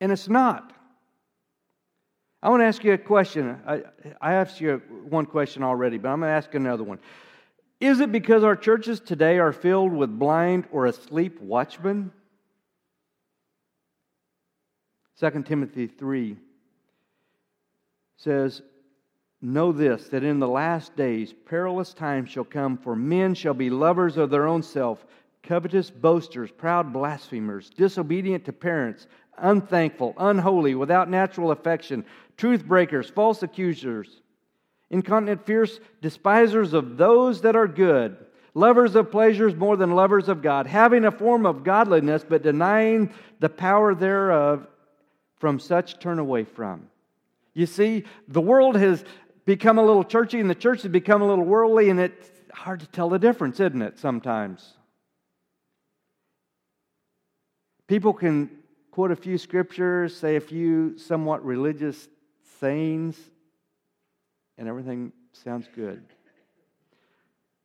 And 0.00 0.10
it's 0.10 0.28
not. 0.28 0.72
I 2.42 2.48
want 2.48 2.60
to 2.60 2.64
ask 2.64 2.82
you 2.82 2.92
a 2.92 2.98
question. 2.98 3.60
I, 3.66 3.82
I 4.20 4.34
asked 4.34 4.60
you 4.60 4.80
one 5.08 5.26
question 5.26 5.62
already, 5.62 5.98
but 5.98 6.08
I'm 6.08 6.20
going 6.20 6.30
to 6.30 6.34
ask 6.34 6.54
another 6.54 6.84
one. 6.84 6.98
Is 7.80 8.00
it 8.00 8.12
because 8.12 8.44
our 8.44 8.56
churches 8.56 9.00
today 9.00 9.38
are 9.38 9.52
filled 9.52 9.92
with 9.92 10.18
blind 10.18 10.66
or 10.72 10.86
asleep 10.86 11.40
watchmen? 11.40 12.12
2 15.18 15.42
Timothy 15.42 15.86
3 15.86 16.36
says, 18.16 18.62
Know 19.42 19.72
this, 19.72 20.08
that 20.08 20.24
in 20.24 20.38
the 20.38 20.48
last 20.48 20.96
days 20.96 21.32
perilous 21.46 21.94
times 21.94 22.30
shall 22.30 22.44
come, 22.44 22.76
for 22.76 22.94
men 22.94 23.34
shall 23.34 23.54
be 23.54 23.70
lovers 23.70 24.18
of 24.18 24.28
their 24.28 24.46
own 24.46 24.62
self, 24.62 25.06
covetous 25.42 25.90
boasters, 25.90 26.50
proud 26.50 26.92
blasphemers, 26.92 27.70
disobedient 27.70 28.44
to 28.44 28.52
parents, 28.52 29.06
unthankful, 29.42 30.14
unholy, 30.16 30.74
without 30.74 31.08
natural 31.08 31.50
affection 31.50 32.04
truth 32.36 32.64
breakers, 32.64 33.10
false 33.10 33.42
accusers, 33.42 34.22
incontinent, 34.88 35.44
fierce 35.44 35.78
despisers 36.00 36.72
of 36.72 36.96
those 36.96 37.42
that 37.42 37.54
are 37.54 37.68
good, 37.68 38.16
lovers 38.54 38.96
of 38.96 39.10
pleasures 39.10 39.54
more 39.54 39.76
than 39.76 39.90
lovers 39.90 40.28
of 40.28 40.40
God, 40.40 40.66
having 40.66 41.04
a 41.04 41.10
form 41.10 41.44
of 41.44 41.64
godliness, 41.64 42.24
but 42.26 42.42
denying 42.42 43.12
the 43.40 43.48
power 43.48 43.94
thereof, 43.94 44.66
from 45.38 45.58
such 45.58 45.98
turn 45.98 46.18
away 46.18 46.44
from. 46.44 46.86
You 47.54 47.66
see, 47.66 48.04
the 48.28 48.42
world 48.42 48.76
has 48.76 49.04
become 49.46 49.78
a 49.78 49.84
little 49.84 50.04
churchy 50.04 50.38
and 50.38 50.48
the 50.48 50.54
church 50.54 50.82
has 50.82 50.90
become 50.92 51.22
a 51.22 51.26
little 51.26 51.44
worldly, 51.44 51.90
and 51.90 51.98
it's 51.98 52.30
hard 52.52 52.80
to 52.80 52.86
tell 52.86 53.08
the 53.08 53.18
difference, 53.18 53.58
isn't 53.58 53.82
it, 53.82 53.98
sometimes? 53.98 54.74
People 57.86 58.12
can 58.12 58.50
quote 59.00 59.12
a 59.12 59.16
few 59.16 59.38
scriptures, 59.38 60.14
say 60.14 60.36
a 60.36 60.40
few 60.42 60.98
somewhat 60.98 61.42
religious 61.42 62.06
sayings, 62.60 63.16
and 64.58 64.68
everything 64.68 65.10
sounds 65.32 65.66
good. 65.74 66.04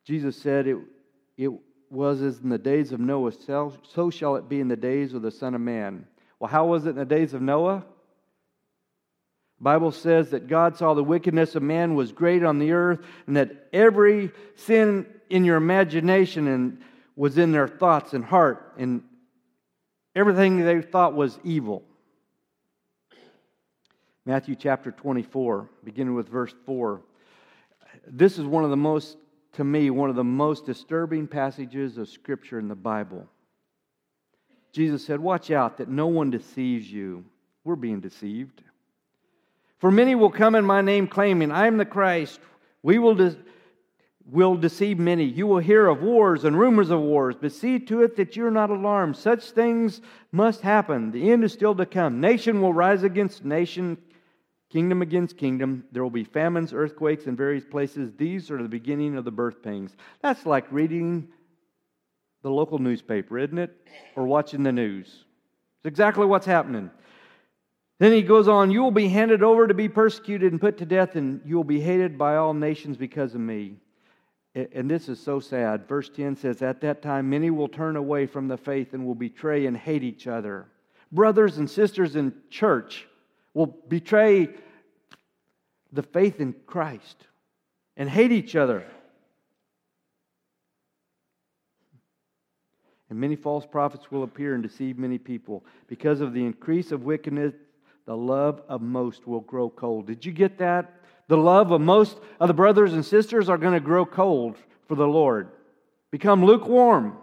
Jesus 0.06 0.34
said 0.34 0.66
it, 0.66 0.78
it 1.36 1.50
was 1.90 2.22
as 2.22 2.38
in 2.38 2.48
the 2.48 2.56
days 2.56 2.90
of 2.90 3.00
Noah, 3.00 3.32
so 3.32 4.08
shall 4.08 4.36
it 4.36 4.48
be 4.48 4.60
in 4.60 4.68
the 4.68 4.76
days 4.76 5.12
of 5.12 5.20
the 5.20 5.30
Son 5.30 5.54
of 5.54 5.60
Man. 5.60 6.06
Well, 6.40 6.48
how 6.48 6.64
was 6.64 6.86
it 6.86 6.90
in 6.90 6.96
the 6.96 7.04
days 7.04 7.34
of 7.34 7.42
Noah? 7.42 7.84
Bible 9.60 9.92
says 9.92 10.30
that 10.30 10.48
God 10.48 10.78
saw 10.78 10.94
the 10.94 11.04
wickedness 11.04 11.54
of 11.54 11.62
man 11.62 11.94
was 11.94 12.12
great 12.12 12.44
on 12.44 12.58
the 12.58 12.72
earth, 12.72 13.00
and 13.26 13.36
that 13.36 13.68
every 13.74 14.32
sin 14.54 15.04
in 15.28 15.44
your 15.44 15.56
imagination 15.58 16.48
and 16.48 16.80
was 17.14 17.36
in 17.36 17.52
their 17.52 17.68
thoughts 17.68 18.14
and 18.14 18.24
heart, 18.24 18.72
and 18.78 19.02
everything 20.16 20.64
they 20.64 20.80
thought 20.80 21.14
was 21.14 21.38
evil. 21.44 21.84
Matthew 24.24 24.56
chapter 24.56 24.90
24, 24.90 25.70
beginning 25.84 26.14
with 26.14 26.28
verse 26.28 26.54
4. 26.64 27.02
This 28.08 28.38
is 28.38 28.44
one 28.44 28.64
of 28.64 28.70
the 28.70 28.76
most, 28.76 29.18
to 29.52 29.62
me, 29.62 29.90
one 29.90 30.10
of 30.10 30.16
the 30.16 30.24
most 30.24 30.66
disturbing 30.66 31.28
passages 31.28 31.98
of 31.98 32.08
Scripture 32.08 32.58
in 32.58 32.66
the 32.66 32.74
Bible. 32.74 33.28
Jesus 34.72 35.04
said, 35.04 35.20
Watch 35.20 35.50
out 35.50 35.78
that 35.78 35.88
no 35.88 36.08
one 36.08 36.30
deceives 36.30 36.90
you. 36.90 37.24
We're 37.62 37.76
being 37.76 38.00
deceived. 38.00 38.62
For 39.78 39.90
many 39.90 40.14
will 40.14 40.30
come 40.30 40.54
in 40.54 40.64
my 40.64 40.80
name 40.80 41.06
claiming, 41.06 41.52
I 41.52 41.66
am 41.66 41.76
the 41.76 41.84
Christ. 41.84 42.40
We 42.82 42.98
will, 42.98 43.14
will 44.30 44.56
deceive 44.56 44.98
many. 44.98 45.24
You 45.24 45.46
will 45.46 45.58
hear 45.58 45.86
of 45.86 46.02
wars 46.02 46.44
and 46.44 46.58
rumors 46.58 46.90
of 46.90 47.00
wars, 47.00 47.36
but 47.40 47.52
see 47.52 47.78
to 47.80 48.02
it 48.02 48.16
that 48.16 48.36
you're 48.36 48.50
not 48.50 48.70
alarmed. 48.70 49.16
Such 49.16 49.50
things 49.50 50.00
must 50.32 50.62
happen. 50.62 51.12
The 51.12 51.30
end 51.30 51.44
is 51.44 51.52
still 51.52 51.74
to 51.76 51.86
come. 51.86 52.20
Nation 52.20 52.60
will 52.60 52.72
rise 52.72 53.04
against 53.04 53.44
nation, 53.44 53.96
kingdom 54.70 55.00
against 55.00 55.36
kingdom. 55.36 55.84
There 55.92 56.02
will 56.02 56.10
be 56.10 56.24
famines, 56.24 56.72
earthquakes 56.72 57.26
in 57.26 57.36
various 57.36 57.64
places. 57.64 58.12
These 58.16 58.50
are 58.50 58.60
the 58.60 58.68
beginning 58.68 59.16
of 59.16 59.24
the 59.24 59.30
birth 59.30 59.62
pains. 59.62 59.96
That's 60.22 60.44
like 60.44 60.70
reading 60.72 61.28
the 62.42 62.50
local 62.50 62.78
newspaper, 62.78 63.38
isn't 63.38 63.58
it? 63.58 63.76
Or 64.16 64.24
watching 64.24 64.62
the 64.62 64.72
news. 64.72 65.06
It's 65.06 65.86
exactly 65.86 66.26
what's 66.26 66.46
happening. 66.46 66.90
Then 67.98 68.12
he 68.12 68.22
goes 68.22 68.48
on, 68.48 68.72
You 68.72 68.82
will 68.82 68.90
be 68.90 69.08
handed 69.08 69.42
over 69.42 69.68
to 69.68 69.74
be 69.74 69.88
persecuted 69.88 70.52
and 70.52 70.60
put 70.60 70.78
to 70.78 70.84
death, 70.84 71.14
and 71.14 71.40
you 71.44 71.56
will 71.56 71.64
be 71.64 71.80
hated 71.80 72.18
by 72.18 72.36
all 72.36 72.54
nations 72.54 72.96
because 72.96 73.34
of 73.34 73.40
me. 73.40 73.76
And 74.56 74.90
this 74.90 75.10
is 75.10 75.20
so 75.20 75.38
sad. 75.38 75.86
Verse 75.86 76.08
10 76.08 76.36
says, 76.36 76.62
At 76.62 76.80
that 76.80 77.02
time, 77.02 77.28
many 77.28 77.50
will 77.50 77.68
turn 77.68 77.94
away 77.94 78.24
from 78.24 78.48
the 78.48 78.56
faith 78.56 78.94
and 78.94 79.04
will 79.04 79.14
betray 79.14 79.66
and 79.66 79.76
hate 79.76 80.02
each 80.02 80.26
other. 80.26 80.66
Brothers 81.12 81.58
and 81.58 81.68
sisters 81.68 82.16
in 82.16 82.32
church 82.48 83.06
will 83.52 83.66
betray 83.66 84.48
the 85.92 86.02
faith 86.02 86.40
in 86.40 86.54
Christ 86.66 87.26
and 87.98 88.08
hate 88.08 88.32
each 88.32 88.56
other. 88.56 88.86
And 93.10 93.20
many 93.20 93.36
false 93.36 93.66
prophets 93.66 94.10
will 94.10 94.22
appear 94.22 94.54
and 94.54 94.62
deceive 94.62 94.96
many 94.96 95.18
people. 95.18 95.66
Because 95.86 96.22
of 96.22 96.32
the 96.32 96.44
increase 96.44 96.92
of 96.92 97.04
wickedness, 97.04 97.52
the 98.06 98.16
love 98.16 98.62
of 98.70 98.80
most 98.80 99.26
will 99.26 99.40
grow 99.40 99.68
cold. 99.68 100.06
Did 100.06 100.24
you 100.24 100.32
get 100.32 100.56
that? 100.58 100.95
The 101.28 101.36
love 101.36 101.72
of 101.72 101.80
most 101.80 102.18
of 102.38 102.48
the 102.48 102.54
brothers 102.54 102.92
and 102.92 103.04
sisters 103.04 103.48
are 103.48 103.58
going 103.58 103.74
to 103.74 103.80
grow 103.80 104.06
cold 104.06 104.56
for 104.86 104.94
the 104.94 105.08
Lord, 105.08 105.48
become 106.10 106.44
lukewarm. 106.44 107.18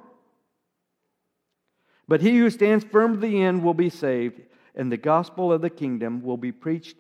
But 2.08 2.22
he 2.22 2.38
who 2.38 2.50
stands 2.50 2.84
firm 2.84 3.14
to 3.14 3.20
the 3.20 3.42
end 3.42 3.64
will 3.64 3.74
be 3.74 3.90
saved, 3.90 4.42
and 4.76 4.92
the 4.92 4.98
gospel 4.98 5.54
of 5.54 5.62
the 5.62 5.70
kingdom 5.70 6.22
will 6.22 6.38
be 6.38 6.52
preached 6.52 6.98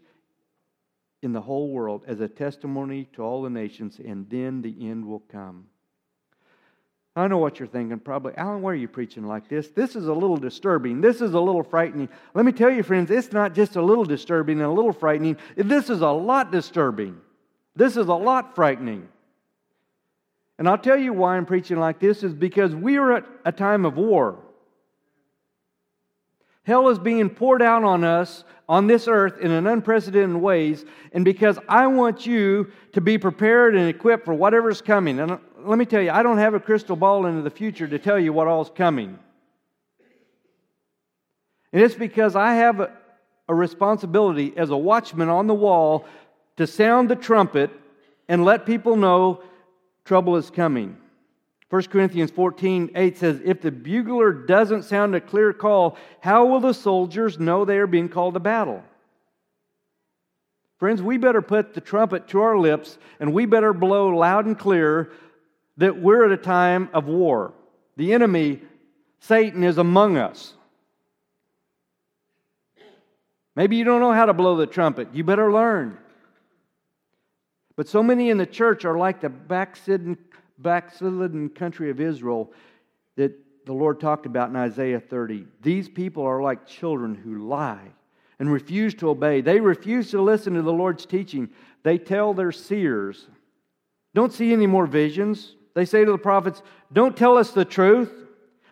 in 1.21 1.33
the 1.33 1.41
whole 1.41 1.69
world 1.69 2.03
as 2.07 2.19
a 2.21 2.27
testimony 2.27 3.09
to 3.13 3.21
all 3.21 3.41
the 3.41 3.49
nations, 3.49 3.99
and 3.99 4.29
then 4.29 4.61
the 4.61 4.89
end 4.89 5.05
will 5.05 5.19
come. 5.19 5.67
I 7.15 7.27
know 7.27 7.37
what 7.37 7.59
you're 7.59 7.67
thinking, 7.67 7.99
probably. 7.99 8.33
Alan, 8.37 8.63
why 8.63 8.71
are 8.71 8.75
you 8.75 8.87
preaching 8.87 9.27
like 9.27 9.47
this? 9.47 9.67
This 9.67 9.95
is 9.95 10.07
a 10.07 10.13
little 10.13 10.37
disturbing. 10.37 10.99
This 10.99 11.21
is 11.21 11.35
a 11.35 11.39
little 11.39 11.61
frightening. 11.61 12.09
Let 12.33 12.43
me 12.43 12.51
tell 12.51 12.71
you, 12.71 12.81
friends, 12.81 13.11
it's 13.11 13.31
not 13.31 13.53
just 13.53 13.75
a 13.75 13.81
little 13.81 14.05
disturbing 14.05 14.57
and 14.57 14.67
a 14.67 14.71
little 14.71 14.93
frightening. 14.93 15.37
This 15.55 15.91
is 15.91 16.01
a 16.01 16.09
lot 16.09 16.51
disturbing. 16.51 17.21
This 17.75 17.97
is 17.97 18.07
a 18.07 18.13
lot 18.15 18.55
frightening. 18.55 19.07
And 20.57 20.67
I'll 20.67 20.77
tell 20.77 20.97
you 20.97 21.13
why 21.13 21.37
I'm 21.37 21.45
preaching 21.45 21.77
like 21.77 21.99
this 21.99 22.23
is 22.23 22.33
because 22.33 22.73
we 22.73 22.97
are 22.97 23.13
at 23.13 23.25
a 23.45 23.51
time 23.51 23.85
of 23.85 23.95
war. 23.95 24.39
Hell 26.63 26.89
is 26.89 26.97
being 26.97 27.29
poured 27.29 27.61
out 27.61 27.83
on 27.83 28.03
us 28.03 28.43
on 28.69 28.87
this 28.87 29.07
earth 29.07 29.39
in 29.39 29.51
an 29.51 29.67
unprecedented 29.67 30.41
ways, 30.41 30.85
and 31.11 31.25
because 31.25 31.59
I 31.67 31.87
want 31.87 32.25
you 32.25 32.71
to 32.93 33.01
be 33.01 33.17
prepared 33.17 33.75
and 33.75 33.89
equipped 33.89 34.23
for 34.23 34.33
whatever's 34.33 34.81
coming. 34.81 35.19
And 35.19 35.37
let 35.65 35.77
me 35.77 35.85
tell 35.85 36.01
you, 36.01 36.11
I 36.11 36.23
don't 36.23 36.37
have 36.37 36.53
a 36.53 36.59
crystal 36.59 36.95
ball 36.95 37.25
into 37.25 37.41
the 37.41 37.49
future 37.49 37.87
to 37.87 37.99
tell 37.99 38.19
you 38.19 38.33
what 38.33 38.47
all's 38.47 38.69
coming. 38.69 39.17
And 41.71 41.81
it's 41.81 41.95
because 41.95 42.35
I 42.35 42.55
have 42.55 42.79
a, 42.79 42.91
a 43.47 43.55
responsibility 43.55 44.53
as 44.55 44.69
a 44.69 44.77
watchman 44.77 45.29
on 45.29 45.47
the 45.47 45.53
wall 45.53 46.05
to 46.57 46.67
sound 46.67 47.09
the 47.09 47.15
trumpet 47.15 47.71
and 48.27 48.45
let 48.45 48.65
people 48.65 48.95
know 48.95 49.41
trouble 50.05 50.35
is 50.37 50.49
coming. 50.49 50.97
1 51.69 51.83
Corinthians 51.85 52.29
14 52.29 52.91
8 52.93 53.17
says, 53.17 53.41
If 53.43 53.61
the 53.61 53.71
bugler 53.71 54.31
doesn't 54.31 54.83
sound 54.83 55.15
a 55.15 55.21
clear 55.21 55.53
call, 55.53 55.97
how 56.19 56.45
will 56.45 56.59
the 56.59 56.73
soldiers 56.73 57.39
know 57.39 57.65
they 57.65 57.77
are 57.77 57.87
being 57.87 58.09
called 58.09 58.35
to 58.35 58.39
battle? 58.39 58.83
Friends, 60.77 61.01
we 61.01 61.17
better 61.17 61.41
put 61.41 61.73
the 61.73 61.81
trumpet 61.81 62.27
to 62.27 62.41
our 62.41 62.57
lips 62.57 62.97
and 63.19 63.33
we 63.33 63.45
better 63.45 63.73
blow 63.73 64.09
loud 64.09 64.45
and 64.45 64.59
clear 64.59 65.11
that 65.77 65.99
we're 65.99 66.25
at 66.25 66.31
a 66.31 66.41
time 66.41 66.89
of 66.93 67.07
war. 67.07 67.53
The 67.97 68.13
enemy, 68.13 68.61
Satan, 69.19 69.63
is 69.63 69.77
among 69.77 70.17
us. 70.17 70.53
Maybe 73.55 73.75
you 73.75 73.83
don't 73.83 73.99
know 73.99 74.13
how 74.13 74.25
to 74.25 74.33
blow 74.33 74.57
the 74.57 74.67
trumpet. 74.67 75.09
You 75.13 75.23
better 75.23 75.51
learn. 75.51 75.97
But 77.75 77.87
so 77.87 78.03
many 78.03 78.29
in 78.29 78.37
the 78.37 78.45
church 78.45 78.85
are 78.85 78.97
like 78.97 79.21
the 79.21 79.29
backslidden, 79.29 80.17
backslidden 80.57 81.49
country 81.49 81.89
of 81.89 81.99
Israel 81.99 82.51
that 83.15 83.33
the 83.65 83.73
Lord 83.73 83.99
talked 83.99 84.25
about 84.25 84.49
in 84.49 84.55
Isaiah 84.55 84.99
30. 84.99 85.45
These 85.61 85.89
people 85.89 86.23
are 86.23 86.41
like 86.41 86.67
children 86.67 87.15
who 87.15 87.47
lie 87.47 87.91
and 88.39 88.51
refuse 88.51 88.93
to 88.95 89.09
obey. 89.09 89.41
They 89.41 89.59
refuse 89.59 90.11
to 90.11 90.21
listen 90.21 90.53
to 90.53 90.61
the 90.61 90.73
Lord's 90.73 91.05
teaching. 91.05 91.49
They 91.83 91.97
tell 91.97 92.33
their 92.33 92.51
seers, 92.51 93.27
Don't 94.13 94.33
see 94.33 94.51
any 94.53 94.67
more 94.67 94.85
visions. 94.85 95.55
They 95.73 95.85
say 95.85 96.05
to 96.05 96.11
the 96.11 96.17
prophets, 96.17 96.61
Don't 96.91 97.17
tell 97.17 97.37
us 97.37 97.51
the 97.51 97.65
truth. 97.65 98.11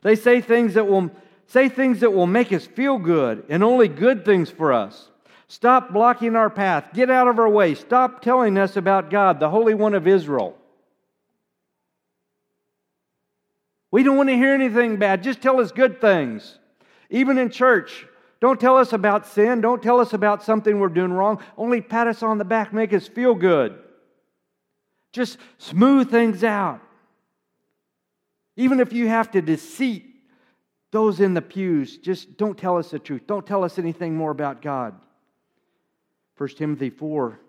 They 0.01 0.15
say 0.15 0.41
things 0.41 0.73
that 0.75 0.87
will 0.87 1.11
say 1.47 1.67
things 1.67 1.99
that 1.99 2.11
will 2.11 2.27
make 2.27 2.53
us 2.53 2.65
feel 2.65 2.97
good 2.97 3.43
and 3.49 3.63
only 3.63 3.87
good 3.87 4.23
things 4.23 4.49
for 4.49 4.71
us. 4.71 5.09
Stop 5.47 5.91
blocking 5.91 6.35
our 6.37 6.49
path. 6.49 6.93
Get 6.93 7.09
out 7.09 7.27
of 7.27 7.37
our 7.37 7.49
way. 7.49 7.75
Stop 7.75 8.21
telling 8.21 8.57
us 8.57 8.77
about 8.77 9.09
God, 9.09 9.39
the 9.39 9.49
Holy 9.49 9.73
One 9.73 9.93
of 9.93 10.07
Israel. 10.07 10.57
We 13.91 14.03
don't 14.03 14.15
want 14.15 14.29
to 14.29 14.35
hear 14.35 14.53
anything 14.53 14.95
bad. 14.95 15.21
Just 15.21 15.41
tell 15.41 15.59
us 15.59 15.73
good 15.73 15.99
things. 15.99 16.57
Even 17.09 17.37
in 17.37 17.49
church, 17.49 18.07
don't 18.39 18.59
tell 18.59 18.77
us 18.77 18.93
about 18.93 19.27
sin. 19.27 19.59
Don't 19.59 19.83
tell 19.83 19.99
us 19.99 20.13
about 20.13 20.41
something 20.41 20.79
we're 20.79 20.87
doing 20.87 21.11
wrong. 21.11 21.43
Only 21.57 21.81
pat 21.81 22.07
us 22.07 22.23
on 22.23 22.37
the 22.37 22.45
back, 22.45 22.71
make 22.71 22.93
us 22.93 23.09
feel 23.09 23.35
good. 23.35 23.77
Just 25.11 25.37
smooth 25.57 26.09
things 26.09 26.45
out. 26.45 26.79
Even 28.61 28.79
if 28.79 28.93
you 28.93 29.07
have 29.07 29.31
to 29.31 29.41
deceit 29.41 30.05
those 30.91 31.19
in 31.19 31.33
the 31.33 31.41
pews, 31.41 31.97
just 31.97 32.37
don't 32.37 32.55
tell 32.55 32.77
us 32.77 32.91
the 32.91 32.99
truth. 32.99 33.23
Don't 33.25 33.47
tell 33.47 33.63
us 33.63 33.79
anything 33.79 34.15
more 34.15 34.29
about 34.29 34.61
God. 34.61 34.93
1 36.37 36.49
Timothy 36.49 36.91
4, 36.91 37.39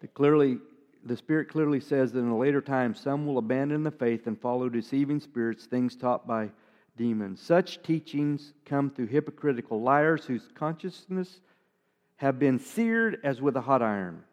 the, 0.00 0.08
clearly, 0.08 0.58
the 1.04 1.16
Spirit 1.16 1.48
clearly 1.48 1.78
says 1.78 2.10
that 2.10 2.18
in 2.18 2.30
a 2.30 2.36
later 2.36 2.60
time 2.60 2.96
some 2.96 3.28
will 3.28 3.38
abandon 3.38 3.84
the 3.84 3.92
faith 3.92 4.26
and 4.26 4.40
follow 4.40 4.68
deceiving 4.68 5.20
spirits, 5.20 5.66
things 5.66 5.94
taught 5.94 6.26
by 6.26 6.50
demons. 6.96 7.40
Such 7.40 7.80
teachings 7.84 8.54
come 8.64 8.90
through 8.90 9.06
hypocritical 9.06 9.80
liars 9.80 10.24
whose 10.24 10.48
consciousness 10.56 11.40
have 12.16 12.40
been 12.40 12.58
seared 12.58 13.20
as 13.22 13.40
with 13.40 13.56
a 13.56 13.60
hot 13.60 13.82
iron. 13.82 14.24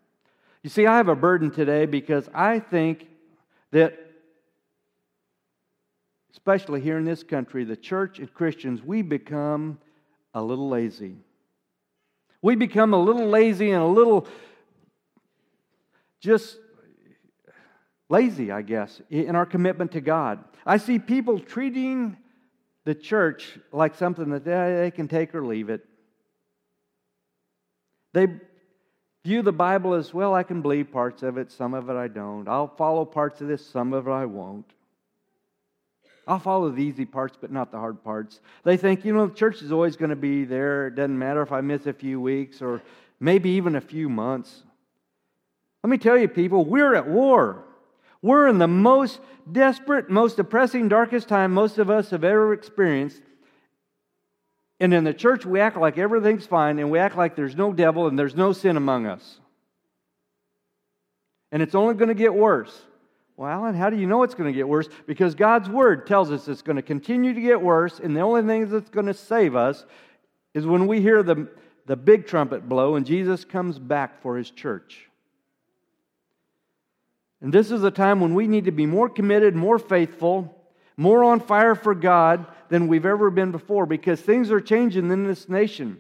You 0.64 0.72
see, 0.72 0.88
I 0.88 0.98
have 0.98 1.10
a 1.10 1.16
burden 1.16 1.52
today 1.52 1.86
because 1.86 2.28
I 2.34 2.58
think 2.58 3.06
that 3.70 4.08
especially 6.32 6.82
here 6.82 6.98
in 6.98 7.06
this 7.06 7.24
country, 7.24 7.64
the 7.64 7.76
church 7.76 8.20
and 8.20 8.34
Christians, 8.34 8.82
we 8.82 9.02
become 9.02 9.80
a 10.34 10.42
little 10.42 10.70
lazy. 10.70 11.16
We 12.42 12.56
become 12.56 12.94
a 12.94 13.00
little 13.00 13.28
lazy 13.28 13.72
and 13.72 13.84
a 13.84 13.88
little 13.88 14.28
just 16.20 16.58
lazy, 18.10 18.52
I 18.52 18.62
guess, 18.62 19.02
in 19.10 19.36
our 19.36 19.46
commitment 19.46 19.92
to 19.94 20.02
God. 20.02 20.44
I 20.66 20.78
see 20.78 21.00
people 21.00 21.40
treating 21.40 22.18
the 22.86 22.96
church 22.96 23.60
like 23.72 23.96
something 23.96 24.30
that 24.30 24.46
they 24.46 24.92
can 24.92 25.08
take 25.08 25.36
or 25.36 25.46
leave 25.46 25.70
it. 25.70 25.86
They 28.14 28.28
view 29.24 29.42
the 29.42 29.52
Bible 29.52 29.94
as 29.94 30.14
well, 30.14 30.34
I 30.34 30.44
can 30.44 30.62
believe 30.62 30.92
parts 30.92 31.24
of 31.24 31.38
it, 31.38 31.52
some 31.52 31.74
of 31.74 31.90
it 31.90 31.96
I 31.96 32.08
don't. 32.08 32.48
I'll 32.48 32.74
follow 32.76 33.06
parts 33.06 33.42
of 33.42 33.48
this, 33.48 33.66
some 33.66 33.94
of 33.94 34.08
it 34.08 34.12
I 34.12 34.26
won't. 34.26 34.74
I'll 36.32 36.40
follow 36.40 36.70
the 36.70 36.82
easy 36.82 37.04
parts, 37.04 37.38
but 37.40 37.52
not 37.52 37.74
the 37.74 37.78
hard 37.78 38.06
parts. 38.06 38.40
They 38.64 38.78
think, 38.78 39.04
you 39.04 39.14
know, 39.14 39.28
the 39.28 39.36
church 39.36 39.62
is 39.62 39.74
always 39.74 39.98
going 39.98 40.12
to 40.12 40.16
be 40.16 40.46
there. 40.46 40.88
It 40.88 40.96
doesn't 40.96 41.20
matter 41.20 41.42
if 41.42 41.52
I 41.52 41.60
miss 41.60 41.88
a 41.88 41.92
few 41.92 42.22
weeks 42.22 42.62
or 42.62 42.82
maybe 43.20 43.50
even 43.50 43.76
a 43.76 43.82
few 43.82 44.08
months. 44.08 44.64
Let 45.84 45.90
me 45.90 45.98
tell 45.98 46.18
you, 46.18 46.30
people, 46.30 46.64
we're 46.64 46.96
at 46.96 47.06
war. 47.06 47.66
We're 48.22 48.48
in 48.48 48.60
the 48.60 48.68
most 48.70 49.20
desperate, 49.52 50.10
most 50.10 50.38
depressing, 50.38 50.88
darkest 50.88 51.28
time 51.28 51.52
most 51.52 51.78
of 51.78 51.90
us 51.90 52.12
have 52.12 52.24
ever 52.24 52.54
experienced. 52.54 53.22
And 54.80 54.94
in 54.94 55.04
the 55.04 55.14
church, 55.14 55.46
we 55.46 55.60
act 55.60 55.76
like 55.76 55.98
everything's 55.98 56.46
fine 56.46 56.80
and 56.80 56.90
we 56.90 56.98
act 56.98 57.18
like 57.18 57.36
there's 57.36 57.58
no 57.58 57.74
devil 57.74 58.08
and 58.08 58.18
there's 58.18 58.36
no 58.36 58.54
sin 58.54 58.78
among 58.78 59.06
us. 59.06 59.42
And 61.52 61.62
it's 61.62 61.76
only 61.76 61.96
going 61.96 62.08
to 62.08 62.16
get 62.16 62.34
worse. 62.34 62.86
Well, 63.42 63.50
Alan, 63.50 63.74
how 63.74 63.90
do 63.90 63.98
you 63.98 64.06
know 64.06 64.22
it's 64.22 64.36
going 64.36 64.54
to 64.54 64.56
get 64.56 64.68
worse? 64.68 64.88
Because 65.08 65.34
God's 65.34 65.68
Word 65.68 66.06
tells 66.06 66.30
us 66.30 66.48
it's 66.48 66.62
going 66.62 66.76
to 66.76 66.84
continue 66.84 67.34
to 67.34 67.42
get 67.42 67.60
worse, 67.60 68.00
and 68.00 68.16
the 68.16 68.22
only 68.22 68.44
thing 68.44 68.70
that's 68.70 68.92
going 68.92 69.08
to 69.08 69.16
save 69.16 69.56
us 69.56 69.84
is 70.54 70.68
when 70.68 70.86
we 70.86 71.02
hear 71.02 71.24
the, 71.24 71.50
the 71.88 71.96
big 71.96 72.28
trumpet 72.28 72.70
blow 72.70 72.98
and 72.98 73.04
Jesus 73.04 73.44
comes 73.44 73.80
back 73.80 74.22
for 74.22 74.38
His 74.38 74.52
church. 74.52 75.10
And 77.42 77.52
this 77.52 77.72
is 77.72 77.84
a 77.84 77.90
time 77.90 78.20
when 78.20 78.36
we 78.36 78.46
need 78.46 78.66
to 78.66 78.72
be 78.72 78.86
more 78.86 79.10
committed, 79.10 79.56
more 79.56 79.80
faithful, 79.80 80.56
more 80.96 81.24
on 81.24 81.40
fire 81.40 81.74
for 81.74 81.96
God 81.96 82.46
than 82.70 82.88
we've 82.88 83.08
ever 83.08 83.32
been 83.32 83.52
before 83.52 83.88
because 83.88 84.22
things 84.22 84.52
are 84.52 84.62
changing 84.62 85.10
in 85.10 85.26
this 85.26 85.50
nation. 85.50 86.00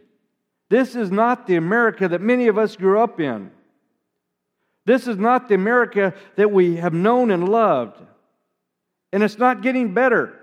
This 0.69 0.95
is 0.95 1.09
not 1.09 1.47
the 1.47 1.55
America 1.55 2.07
that 2.07 2.21
many 2.21 2.49
of 2.49 2.59
us 2.59 2.75
grew 2.75 2.99
up 2.99 3.19
in. 3.19 3.49
This 4.85 5.07
is 5.07 5.17
not 5.17 5.47
the 5.47 5.55
America 5.55 6.13
that 6.35 6.51
we 6.51 6.77
have 6.77 6.93
known 6.93 7.31
and 7.31 7.47
loved. 7.47 8.01
And 9.13 9.23
it's 9.23 9.37
not 9.37 9.61
getting 9.61 9.93
better. 9.93 10.37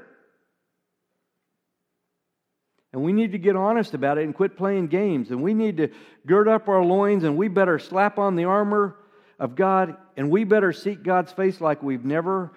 And 2.93 3.03
we 3.03 3.13
need 3.13 3.33
to 3.33 3.39
get 3.39 3.57
honest 3.57 3.95
about 3.95 4.19
it 4.19 4.25
and 4.25 4.35
quit 4.35 4.57
playing 4.57 4.87
games. 4.89 5.31
And 5.31 5.43
we 5.43 5.55
need 5.55 5.79
to 5.79 5.89
gird 6.27 6.49
up 6.49 6.69
our 6.69 6.83
loins 6.83 7.25
and 7.25 7.37
we 7.37 7.49
better 7.49 7.79
slap 7.79 8.19
on 8.19 8.37
the 8.37 8.45
armor 8.45 8.97
of 9.39 9.55
God 9.55 9.97
and 10.17 10.31
we 10.31 10.45
better 10.45 10.73
seek 10.73 11.03
God's 11.03 11.33
face 11.33 11.61
like 11.61 11.83
we've 11.83 12.05
never 12.05 12.53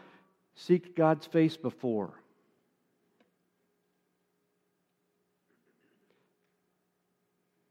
seeked 0.58 0.96
God's 0.96 1.26
face 1.26 1.58
before. 1.58 2.14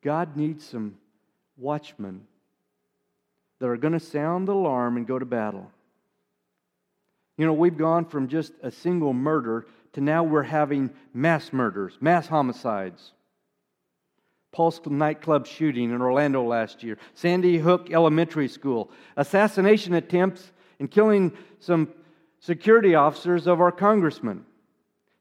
God 0.03 0.37
needs 0.37 0.65
some 0.65 0.97
watchmen 1.57 2.27
that 3.61 3.69
are 3.69 3.77
going 3.77 3.93
to 3.93 4.01
sound 4.01 4.49
the 4.49 4.53
alarm 4.53 4.97
and 4.97 5.07
go 5.07 5.19
to 5.19 5.27
battle. 5.27 5.71
You 7.39 7.47
know, 7.47 7.53
we've 7.53 7.77
gone 7.77 8.05
from 8.05 8.29
just 8.29 8.53
a 8.63 8.71
single 8.71 9.13
murder 9.13 9.67
to 9.93 10.01
now 10.01 10.25
we're 10.25 10.43
having 10.43 10.91
mass 11.15 11.53
murders, 11.53 11.97
mass 12.01 12.27
homicides. 12.27 13.13
Pulse 14.53 14.81
nightclub 14.85 15.47
shooting 15.47 15.91
in 15.93 16.03
Orlando 16.03 16.43
last 16.43 16.83
year, 16.83 16.99
Sandy 17.15 17.59
Hook 17.59 17.91
Elementary 17.93 18.49
School, 18.49 18.91
assassination 19.17 19.95
attempts 19.95 20.51
and 20.81 20.91
killing 20.91 21.33
some 21.61 21.89
security 22.41 22.95
officers 22.95 23.47
of 23.47 23.61
our 23.61 23.71
congressman, 23.71 24.45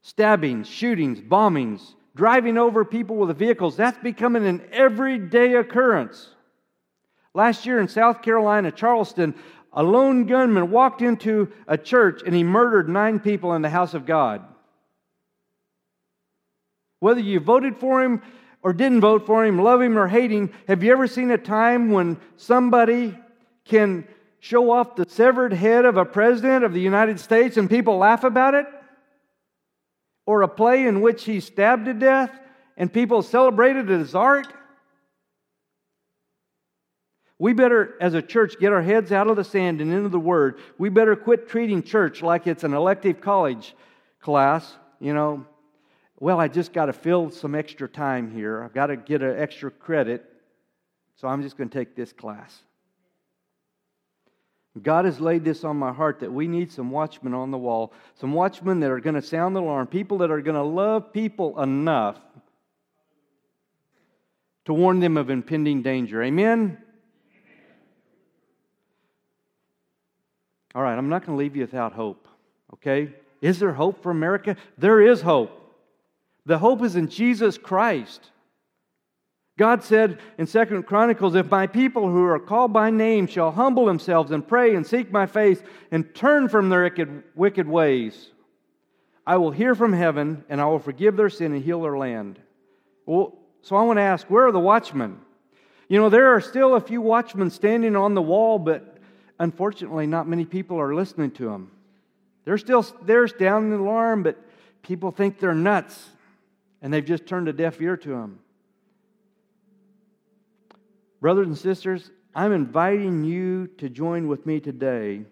stabbings, 0.02 0.67
shootings, 0.67 1.21
bombings, 1.21 1.93
driving 2.15 2.58
over 2.58 2.84
people 2.84 3.17
with 3.17 3.38
vehicles. 3.38 3.78
That's 3.78 3.97
becoming 3.99 4.45
an 4.47 4.67
everyday 4.71 5.56
occurrence. 5.56 6.30
Last 7.33 7.65
year 7.65 7.79
in 7.79 7.87
South 7.87 8.21
Carolina, 8.21 8.71
Charleston, 8.71 9.35
a 9.71 9.83
lone 9.83 10.25
gunman 10.25 10.71
walked 10.71 11.01
into 11.01 11.51
a 11.67 11.77
church 11.77 12.21
and 12.25 12.33
he 12.33 12.43
murdered 12.43 12.89
nine 12.89 13.19
people 13.19 13.53
in 13.53 13.61
the 13.61 13.69
house 13.69 13.93
of 13.93 14.05
God. 14.05 14.43
Whether 16.99 17.21
you 17.21 17.39
voted 17.39 17.77
for 17.77 18.03
him 18.03 18.21
or 18.61 18.73
didn't 18.73 19.01
vote 19.01 19.25
for 19.25 19.45
him, 19.45 19.59
love 19.59 19.81
him 19.81 19.97
or 19.97 20.07
hate 20.07 20.31
him, 20.31 20.51
have 20.67 20.83
you 20.83 20.91
ever 20.91 21.07
seen 21.07 21.31
a 21.31 21.37
time 21.37 21.91
when 21.91 22.17
somebody 22.35 23.17
can 23.63 24.07
show 24.39 24.71
off 24.71 24.95
the 24.95 25.07
severed 25.07 25.53
head 25.53 25.85
of 25.85 25.97
a 25.97 26.05
president 26.05 26.65
of 26.65 26.73
the 26.73 26.81
United 26.81 27.19
States 27.19 27.57
and 27.57 27.69
people 27.69 27.97
laugh 27.97 28.23
about 28.23 28.55
it? 28.55 28.65
Or 30.25 30.41
a 30.41 30.47
play 30.47 30.87
in 30.87 31.01
which 31.01 31.25
he 31.25 31.39
stabbed 31.39 31.85
to 31.85 31.93
death 31.93 32.31
and 32.75 32.91
people 32.91 33.21
celebrated 33.21 33.89
as 33.91 34.15
art? 34.15 34.47
We 37.39 37.54
better, 37.54 37.95
as 38.02 38.13
a 38.13 38.21
church, 38.21 38.60
get 38.60 38.73
our 38.73 38.82
heads 38.82 39.13
out 39.13 39.28
of 39.28 39.38
the 39.38 39.45
sand 39.45 39.80
and 39.80 39.93
into 39.93 40.10
the 40.10 40.19
Word. 40.19 40.60
We 40.78 40.89
better 40.89 41.15
quit 41.15 41.47
treating 41.47 41.82
church 41.82 42.21
like 42.21 42.47
it's 42.47 42.65
an 42.65 42.73
elective 42.73 43.21
college 43.21 43.75
class. 44.19 44.75
You 44.99 45.13
know, 45.13 45.45
well, 46.19 46.38
I 46.38 46.49
just 46.49 46.73
got 46.73 46.88
to 46.88 46.93
fill 46.93 47.32
some 47.32 47.56
extra 47.56 47.88
time 47.88 48.30
here. 48.30 48.62
I've 48.62 48.73
got 48.73 48.88
to 48.88 48.97
get 48.97 49.21
an 49.21 49.39
extra 49.39 49.71
credit, 49.71 50.25
so 51.15 51.30
I'm 51.30 51.41
just 51.41 51.58
going 51.58 51.69
to 51.69 51.78
take 51.78 51.95
this 51.95 52.12
class. 52.12 52.62
God 54.82 55.06
has 55.06 55.21
laid 55.21 55.45
this 55.45 55.63
on 55.63 55.78
my 55.78 55.93
heart 55.93 56.19
that 56.19 56.32
we 56.32 56.45
need 56.45 56.71
some 56.71 56.91
watchmen 56.91 57.34
on 57.34 57.52
the 57.52 57.58
wall, 57.58 57.93
some 58.15 58.34
watchmen 58.34 58.82
that 58.82 58.91
are 58.91 58.99
going 58.99 59.15
to 59.15 59.21
sound 59.21 59.56
the 59.56 59.62
alarm, 59.62 59.88
people 59.88 60.19
that 60.19 60.30
are 60.30 60.41
going 60.41 60.56
to 60.56 60.62
love 60.62 61.13
people 61.13 61.62
enough 61.62 62.17
to 64.65 64.73
warn 64.73 64.99
them 64.99 65.15
of 65.15 65.30
impending 65.30 65.82
danger. 65.82 66.21
Amen? 66.21 66.78
All 70.75 70.84
right, 70.84 70.97
I'm 70.97 71.10
not 71.10 71.25
going 71.25 71.38
to 71.38 71.39
leave 71.39 71.55
you 71.55 71.62
without 71.62 71.93
hope, 71.93 72.27
okay? 72.75 73.13
Is 73.41 73.60
there 73.60 73.73
hope 73.73 74.03
for 74.03 74.12
America? 74.12 74.55
There 74.77 75.01
is 75.01 75.21
hope. 75.21 75.51
The 76.45 76.58
hope 76.58 76.84
is 76.84 76.95
in 76.95 77.10
Jesus 77.10 77.58
Christ. 77.58 78.32
God 79.58 79.84
said 79.84 80.19
in 80.38 80.47
Second 80.47 80.84
Chronicles, 80.84 81.36
If 81.36 81.51
my 81.51 81.67
people 81.67 82.10
who 82.10 82.23
are 82.23 82.39
called 82.39 82.71
by 82.71 82.91
name 82.91 83.27
shall 83.27 83.51
humble 83.51 83.86
themselves 83.86 84.32
and 84.32 84.47
pray 84.47 84.75
and 84.75 84.88
seek 84.88 85.12
my 85.12 85.25
face 85.25 85.62
and 85.91 86.13
turn 86.15 86.47
from 86.47 86.69
their 86.69 86.84
wicked, 86.84 87.23
wicked 87.36 87.67
ways, 87.67 88.29
I 89.27 89.38
will 89.38 89.51
hear 89.51 89.75
from 89.75 89.91
heaven 89.91 90.45
and 90.49 90.62
I 90.62 90.65
will 90.65 90.79
forgive 90.79 91.17
their 91.17 91.29
sin 91.29 91.53
and 91.53 91.63
heal 91.63 91.82
their 91.82 91.97
land. 91.97 92.39
Well, 93.05 93.38
so 93.62 93.75
I 93.75 93.84
want 93.84 93.97
to 93.97 94.03
ask, 94.03 94.27
where 94.29 94.47
are 94.47 94.51
the 94.51 94.60
watchmen? 94.60 95.19
You 95.89 95.99
know, 95.99 96.10
there 96.10 96.34
are 96.34 96.41
still 96.41 96.75
a 96.75 96.82
few 96.82 97.01
watchmen 97.01 97.49
standing 97.49 97.95
on 97.95 98.13
the 98.13 98.21
wall, 98.21 98.60
but 98.60 98.98
unfortunately, 99.39 100.06
not 100.06 100.28
many 100.28 100.45
people 100.45 100.80
are 100.80 100.93
listening 100.93 101.32
to 101.32 101.45
them. 101.45 101.71
They're 102.45 102.58
still 102.58 102.84
there 103.04 103.28
sounding 103.28 103.71
the 103.71 103.78
alarm, 103.78 104.23
but 104.23 104.38
people 104.82 105.12
think 105.12 105.39
they're 105.39 105.54
nuts, 105.54 106.10
and 106.82 106.93
they've 106.93 107.06
just 107.06 107.25
turned 107.25 107.47
a 107.47 107.54
deaf 107.54 107.82
ear 107.82 107.97
to 107.97 108.10
them. 108.10 108.39
Brothers 111.21 111.47
and 111.47 111.58
sisters, 111.58 112.12
I'm 112.34 112.54
inviting 112.54 113.23
you 113.23 113.67
to 113.78 113.89
join 113.89 114.28
with 114.28 114.45
me 114.45 114.60
today 114.60 115.25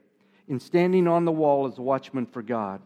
in 0.47 0.59
standing 0.59 1.07
on 1.07 1.25
the 1.25 1.31
wall 1.31 1.67
as 1.67 1.77
a 1.77 1.81
watchman 1.81 2.25
for 2.25 2.41
God. 2.41 2.81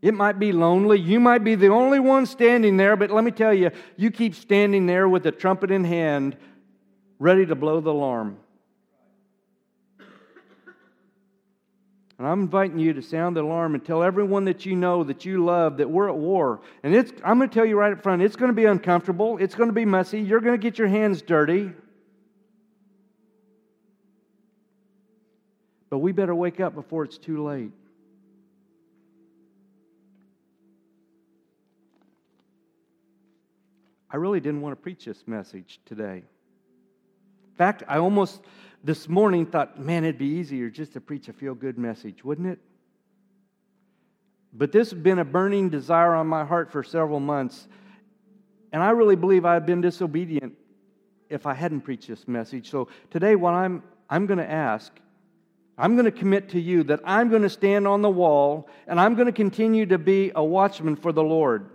It 0.00 0.14
might 0.14 0.38
be 0.38 0.52
lonely. 0.52 0.98
You 0.98 1.18
might 1.18 1.42
be 1.42 1.54
the 1.54 1.68
only 1.68 1.98
one 1.98 2.26
standing 2.26 2.76
there, 2.76 2.96
but 2.96 3.10
let 3.10 3.24
me 3.24 3.30
tell 3.30 3.52
you, 3.52 3.70
you 3.96 4.10
keep 4.10 4.34
standing 4.34 4.86
there 4.86 5.08
with 5.08 5.24
the 5.24 5.32
trumpet 5.32 5.70
in 5.70 5.84
hand, 5.84 6.36
ready 7.18 7.44
to 7.46 7.54
blow 7.54 7.80
the 7.80 7.90
alarm. 7.90 8.38
And 12.18 12.26
I'm 12.26 12.40
inviting 12.40 12.80
you 12.80 12.92
to 12.94 13.02
sound 13.02 13.36
the 13.36 13.42
alarm 13.42 13.76
and 13.76 13.84
tell 13.84 14.02
everyone 14.02 14.44
that 14.46 14.66
you 14.66 14.74
know, 14.74 15.04
that 15.04 15.24
you 15.24 15.44
love, 15.44 15.76
that 15.76 15.88
we're 15.88 16.08
at 16.08 16.16
war. 16.16 16.60
And 16.82 16.92
it's, 16.94 17.12
I'm 17.24 17.38
going 17.38 17.48
to 17.48 17.54
tell 17.54 17.64
you 17.64 17.78
right 17.78 17.92
up 17.92 18.02
front, 18.02 18.22
it's 18.22 18.34
going 18.34 18.50
to 18.50 18.56
be 18.56 18.64
uncomfortable. 18.64 19.38
It's 19.38 19.54
going 19.54 19.68
to 19.68 19.74
be 19.74 19.84
messy. 19.84 20.20
You're 20.20 20.40
going 20.40 20.58
to 20.58 20.62
get 20.62 20.78
your 20.78 20.88
hands 20.88 21.22
dirty. 21.22 21.70
But 25.90 25.98
we 25.98 26.10
better 26.10 26.34
wake 26.34 26.58
up 26.58 26.74
before 26.74 27.04
it's 27.04 27.18
too 27.18 27.44
late. 27.44 27.70
I 34.10 34.16
really 34.16 34.40
didn't 34.40 34.62
want 34.62 34.72
to 34.72 34.82
preach 34.82 35.04
this 35.04 35.22
message 35.26 35.80
today. 35.84 36.16
In 36.16 37.56
fact, 37.56 37.84
I 37.86 37.98
almost 37.98 38.42
this 38.84 39.08
morning 39.08 39.46
thought, 39.46 39.78
man, 39.80 40.04
it'd 40.04 40.18
be 40.18 40.26
easier 40.26 40.70
just 40.70 40.92
to 40.94 41.00
preach 41.00 41.28
a 41.28 41.32
feel 41.32 41.54
good 41.54 41.78
message, 41.78 42.24
wouldn't 42.24 42.48
it? 42.48 42.58
But 44.52 44.72
this 44.72 44.90
has 44.90 44.98
been 44.98 45.18
a 45.18 45.24
burning 45.24 45.68
desire 45.68 46.14
on 46.14 46.26
my 46.26 46.44
heart 46.44 46.70
for 46.72 46.82
several 46.82 47.20
months. 47.20 47.68
And 48.72 48.82
I 48.82 48.90
really 48.90 49.16
believe 49.16 49.44
I've 49.44 49.66
been 49.66 49.80
disobedient 49.80 50.54
if 51.28 51.46
I 51.46 51.54
hadn't 51.54 51.82
preached 51.82 52.08
this 52.08 52.26
message. 52.26 52.70
So 52.70 52.88
today, 53.10 53.34
what 53.36 53.54
I'm, 53.54 53.82
I'm 54.08 54.26
going 54.26 54.38
to 54.38 54.50
ask, 54.50 54.92
I'm 55.76 55.94
going 55.94 56.06
to 56.06 56.12
commit 56.12 56.48
to 56.50 56.60
you 56.60 56.82
that 56.84 57.00
I'm 57.04 57.28
going 57.28 57.42
to 57.42 57.50
stand 57.50 57.86
on 57.86 58.02
the 58.02 58.10
wall 58.10 58.68
and 58.86 58.98
I'm 58.98 59.14
going 59.14 59.26
to 59.26 59.32
continue 59.32 59.86
to 59.86 59.98
be 59.98 60.32
a 60.34 60.42
watchman 60.42 60.96
for 60.96 61.12
the 61.12 61.22
Lord. 61.22 61.70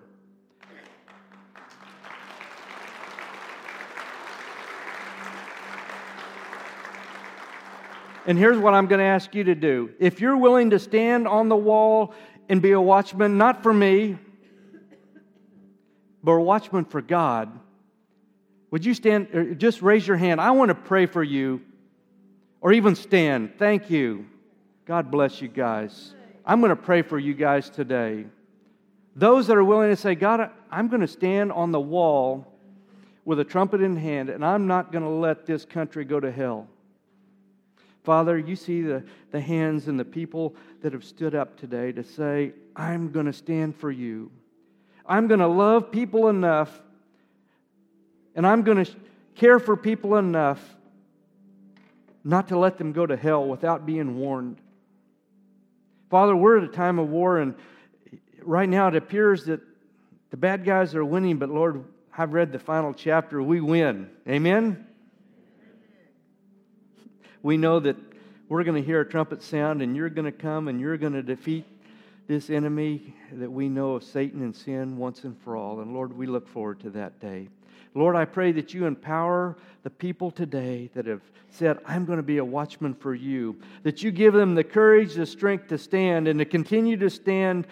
And 8.26 8.38
here's 8.38 8.58
what 8.58 8.74
I'm 8.74 8.88
going 8.88 9.00
to 9.00 9.06
ask 9.06 9.36
you 9.36 9.44
to 9.46 9.56
do. 9.56 9.92
If 10.00 10.22
you're 10.22 10.38
willing 10.38 10.70
to 10.70 10.80
stand 10.80 11.28
on 11.28 11.50
the 11.50 11.56
wall 11.56 12.14
and 12.48 12.62
be 12.62 12.72
a 12.72 12.82
watchman, 12.82 13.38
not 13.38 13.64
for 13.64 13.74
me, 13.74 14.18
but 16.24 16.32
a 16.32 16.42
watchman 16.42 16.86
for 16.86 17.02
God, 17.02 17.52
would 18.72 18.86
you 18.86 18.94
stand, 18.94 19.58
just 19.60 19.82
raise 19.82 20.08
your 20.08 20.18
hand? 20.18 20.40
I 20.40 20.52
want 20.52 20.70
to 20.70 20.76
pray 20.76 21.06
for 21.06 21.22
you, 21.22 21.62
or 22.62 22.72
even 22.72 22.96
stand. 22.96 23.54
Thank 23.60 23.90
you. 23.90 24.26
God 24.86 25.12
bless 25.12 25.42
you 25.42 25.48
guys. 25.48 26.16
I'm 26.46 26.60
going 26.60 26.70
to 26.70 26.76
pray 26.76 27.02
for 27.02 27.20
you 27.20 27.34
guys 27.34 27.70
today. 27.70 28.26
Those 29.16 29.48
that 29.48 29.58
are 29.58 29.64
willing 29.64 29.90
to 29.90 29.96
say, 29.96 30.16
God, 30.16 30.50
I'm 30.72 30.88
going 30.88 31.02
to 31.02 31.08
stand 31.08 31.52
on 31.52 31.72
the 31.72 31.80
wall 31.80 32.48
with 33.26 33.40
a 33.40 33.44
trumpet 33.44 33.82
in 33.82 33.96
hand, 33.96 34.30
and 34.30 34.44
I'm 34.44 34.66
not 34.66 34.92
going 34.92 35.04
to 35.04 35.10
let 35.10 35.46
this 35.46 35.66
country 35.66 36.04
go 36.04 36.20
to 36.20 36.32
hell. 36.32 36.68
Father, 38.04 38.38
you 38.38 38.56
see 38.56 38.82
the, 38.82 39.04
the 39.32 39.40
hands 39.40 39.88
and 39.88 40.00
the 40.00 40.06
people 40.06 40.56
that 40.82 40.94
have 40.94 41.04
stood 41.04 41.36
up 41.36 41.58
today 41.58 41.92
to 41.94 42.04
say, 42.04 42.52
I'm 42.76 43.12
going 43.12 43.28
to 43.28 43.34
stand 43.34 43.76
for 43.78 43.90
you. 43.90 44.30
I'm 45.06 45.28
going 45.28 45.40
to 45.40 45.48
love 45.48 45.92
people 45.92 46.28
enough, 46.28 46.82
and 48.36 48.46
I'm 48.46 48.64
going 48.64 48.84
to 48.84 48.92
care 49.36 49.60
for 49.60 49.78
people 49.78 50.18
enough 50.18 50.62
not 52.24 52.50
to 52.50 52.58
let 52.58 52.78
them 52.78 52.94
go 52.94 53.06
to 53.06 53.18
hell 53.18 53.46
without 53.46 53.86
being 53.86 54.18
warned. 54.18 54.58
Father, 56.10 56.36
we're 56.36 56.58
at 56.58 56.64
a 56.64 56.68
time 56.68 57.00
of 57.00 57.10
war, 57.10 57.40
and 57.40 57.56
right 58.42 58.70
now 58.70 58.88
it 58.88 58.96
appears 58.96 59.46
that 59.46 59.62
the 60.30 60.38
bad 60.38 60.66
guys 60.66 60.96
are 60.96 61.06
winning, 61.06 61.38
but 61.38 61.50
Lord, 61.50 61.84
I've 62.18 62.34
read 62.34 62.52
the 62.52 62.60
final 62.60 62.94
chapter. 62.94 63.42
We 63.42 63.62
win. 63.62 64.10
Amen? 64.28 64.88
We 67.44 67.58
know 67.58 67.82
that 67.82 67.98
we're 68.48 68.64
going 68.64 68.82
to 68.82 68.86
hear 68.86 69.02
a 69.02 69.06
trumpet 69.08 69.44
sound, 69.44 69.82
and 69.82 69.96
you're 69.96 70.10
going 70.10 70.26
to 70.26 70.32
come 70.32 70.70
and 70.70 70.80
you're 70.80 70.98
going 70.98 71.14
to 71.14 71.22
defeat 71.22 71.66
this 72.26 72.50
enemy 72.50 73.14
that 73.34 73.52
we 73.52 73.68
know 73.68 73.96
of 73.96 74.04
Satan 74.04 74.42
and 74.42 74.56
sin 74.56 74.98
once 74.98 75.26
and 75.26 75.38
for 75.42 75.58
all. 75.58 75.82
And 75.82 75.94
Lord, 75.94 76.18
we 76.18 76.26
look 76.26 76.48
forward 76.48 76.80
to 76.80 76.90
that 76.92 77.20
day. 77.20 77.50
Lord, 77.96 78.16
I 78.16 78.24
pray 78.24 78.54
that 78.54 78.74
you 78.74 78.86
empower 78.86 79.58
the 79.84 79.90
people 79.90 80.32
today 80.32 80.90
that 80.94 81.06
have 81.06 81.22
said, 81.50 81.80
I'm 81.86 82.06
going 82.06 82.18
to 82.18 82.24
be 82.24 82.38
a 82.38 82.46
watchman 82.46 82.94
for 82.94 83.14
you, 83.14 83.60
that 83.84 84.02
you 84.02 84.12
give 84.12 84.34
them 84.34 84.56
the 84.56 84.64
courage, 84.64 85.14
the 85.14 85.26
strength 85.26 85.68
to 85.68 85.78
stand 85.78 86.30
and 86.30 86.40
to 86.40 86.46
continue 86.46 86.96
to 86.98 87.10
stand, 87.10 87.68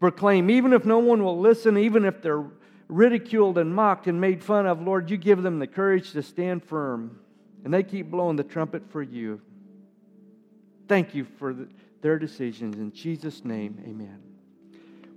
proclaim, 0.00 0.50
even 0.50 0.72
if 0.72 0.84
no 0.84 0.98
one 0.98 1.22
will 1.22 1.38
listen, 1.38 1.78
even 1.78 2.04
if 2.04 2.20
they're 2.20 2.44
ridiculed 2.88 3.58
and 3.58 3.72
mocked 3.74 4.08
and 4.08 4.20
made 4.20 4.42
fun 4.42 4.66
of, 4.66 4.82
Lord, 4.82 5.08
you 5.08 5.16
give 5.16 5.42
them 5.42 5.60
the 5.60 5.68
courage 5.68 6.12
to 6.12 6.22
stand 6.22 6.64
firm. 6.64 7.20
And 7.64 7.72
they 7.72 7.82
keep 7.82 8.10
blowing 8.10 8.36
the 8.36 8.44
trumpet 8.44 8.82
for 8.90 9.02
you. 9.02 9.40
Thank 10.86 11.14
you 11.14 11.24
for 11.24 11.54
the, 11.54 11.68
their 12.02 12.18
decisions. 12.18 12.76
In 12.76 12.92
Jesus' 12.92 13.44
name, 13.44 13.82
amen. 13.88 14.22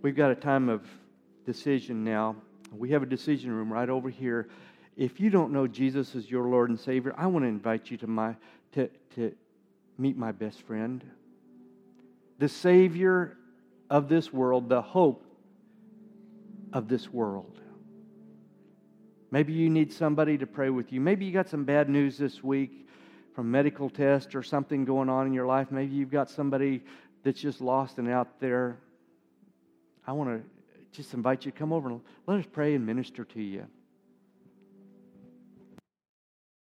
We've 0.01 0.15
got 0.15 0.31
a 0.31 0.35
time 0.35 0.69
of 0.69 0.87
decision 1.45 2.03
now. 2.03 2.37
We 2.71 2.91
have 2.91 3.03
a 3.03 3.05
decision 3.05 3.51
room 3.51 3.71
right 3.71 3.89
over 3.89 4.09
here. 4.09 4.47
If 4.95 5.19
you 5.19 5.29
don't 5.29 5.51
know 5.51 5.67
Jesus 5.67 6.15
as 6.15 6.31
your 6.31 6.47
Lord 6.47 6.69
and 6.69 6.79
Savior, 6.79 7.13
I 7.17 7.27
want 7.27 7.43
to 7.43 7.49
invite 7.49 7.91
you 7.91 7.97
to, 7.97 8.07
my, 8.07 8.35
to, 8.73 8.89
to 9.15 9.35
meet 9.97 10.17
my 10.17 10.31
best 10.31 10.61
friend, 10.61 11.03
the 12.39 12.49
Savior 12.49 13.37
of 13.89 14.07
this 14.07 14.31
world, 14.31 14.69
the 14.69 14.81
hope 14.81 15.23
of 16.71 16.87
this 16.87 17.11
world. 17.11 17.59
Maybe 19.29 19.53
you 19.53 19.69
need 19.69 19.91
somebody 19.91 20.37
to 20.37 20.47
pray 20.47 20.69
with 20.69 20.93
you. 20.93 21.01
Maybe 21.01 21.25
you 21.25 21.33
got 21.33 21.49
some 21.49 21.65
bad 21.65 21.89
news 21.89 22.17
this 22.17 22.43
week 22.43 22.87
from 23.35 23.51
medical 23.51 23.89
test 23.89 24.35
or 24.35 24.41
something 24.41 24.85
going 24.85 25.09
on 25.09 25.27
in 25.27 25.33
your 25.33 25.45
life. 25.45 25.69
Maybe 25.69 25.95
you've 25.95 26.11
got 26.11 26.29
somebody 26.29 26.81
that's 27.23 27.39
just 27.39 27.61
lost 27.61 27.97
and 27.97 28.09
out 28.09 28.39
there. 28.39 28.77
I 30.05 30.13
want 30.13 30.29
to 30.29 30.49
just 30.91 31.13
invite 31.13 31.45
you 31.45 31.51
to 31.51 31.57
come 31.57 31.73
over 31.73 31.89
and 31.89 32.01
let 32.25 32.39
us 32.39 32.45
pray 32.51 32.73
and 32.73 32.85
minister 32.85 33.25
to 33.25 33.41
you. 33.41 33.67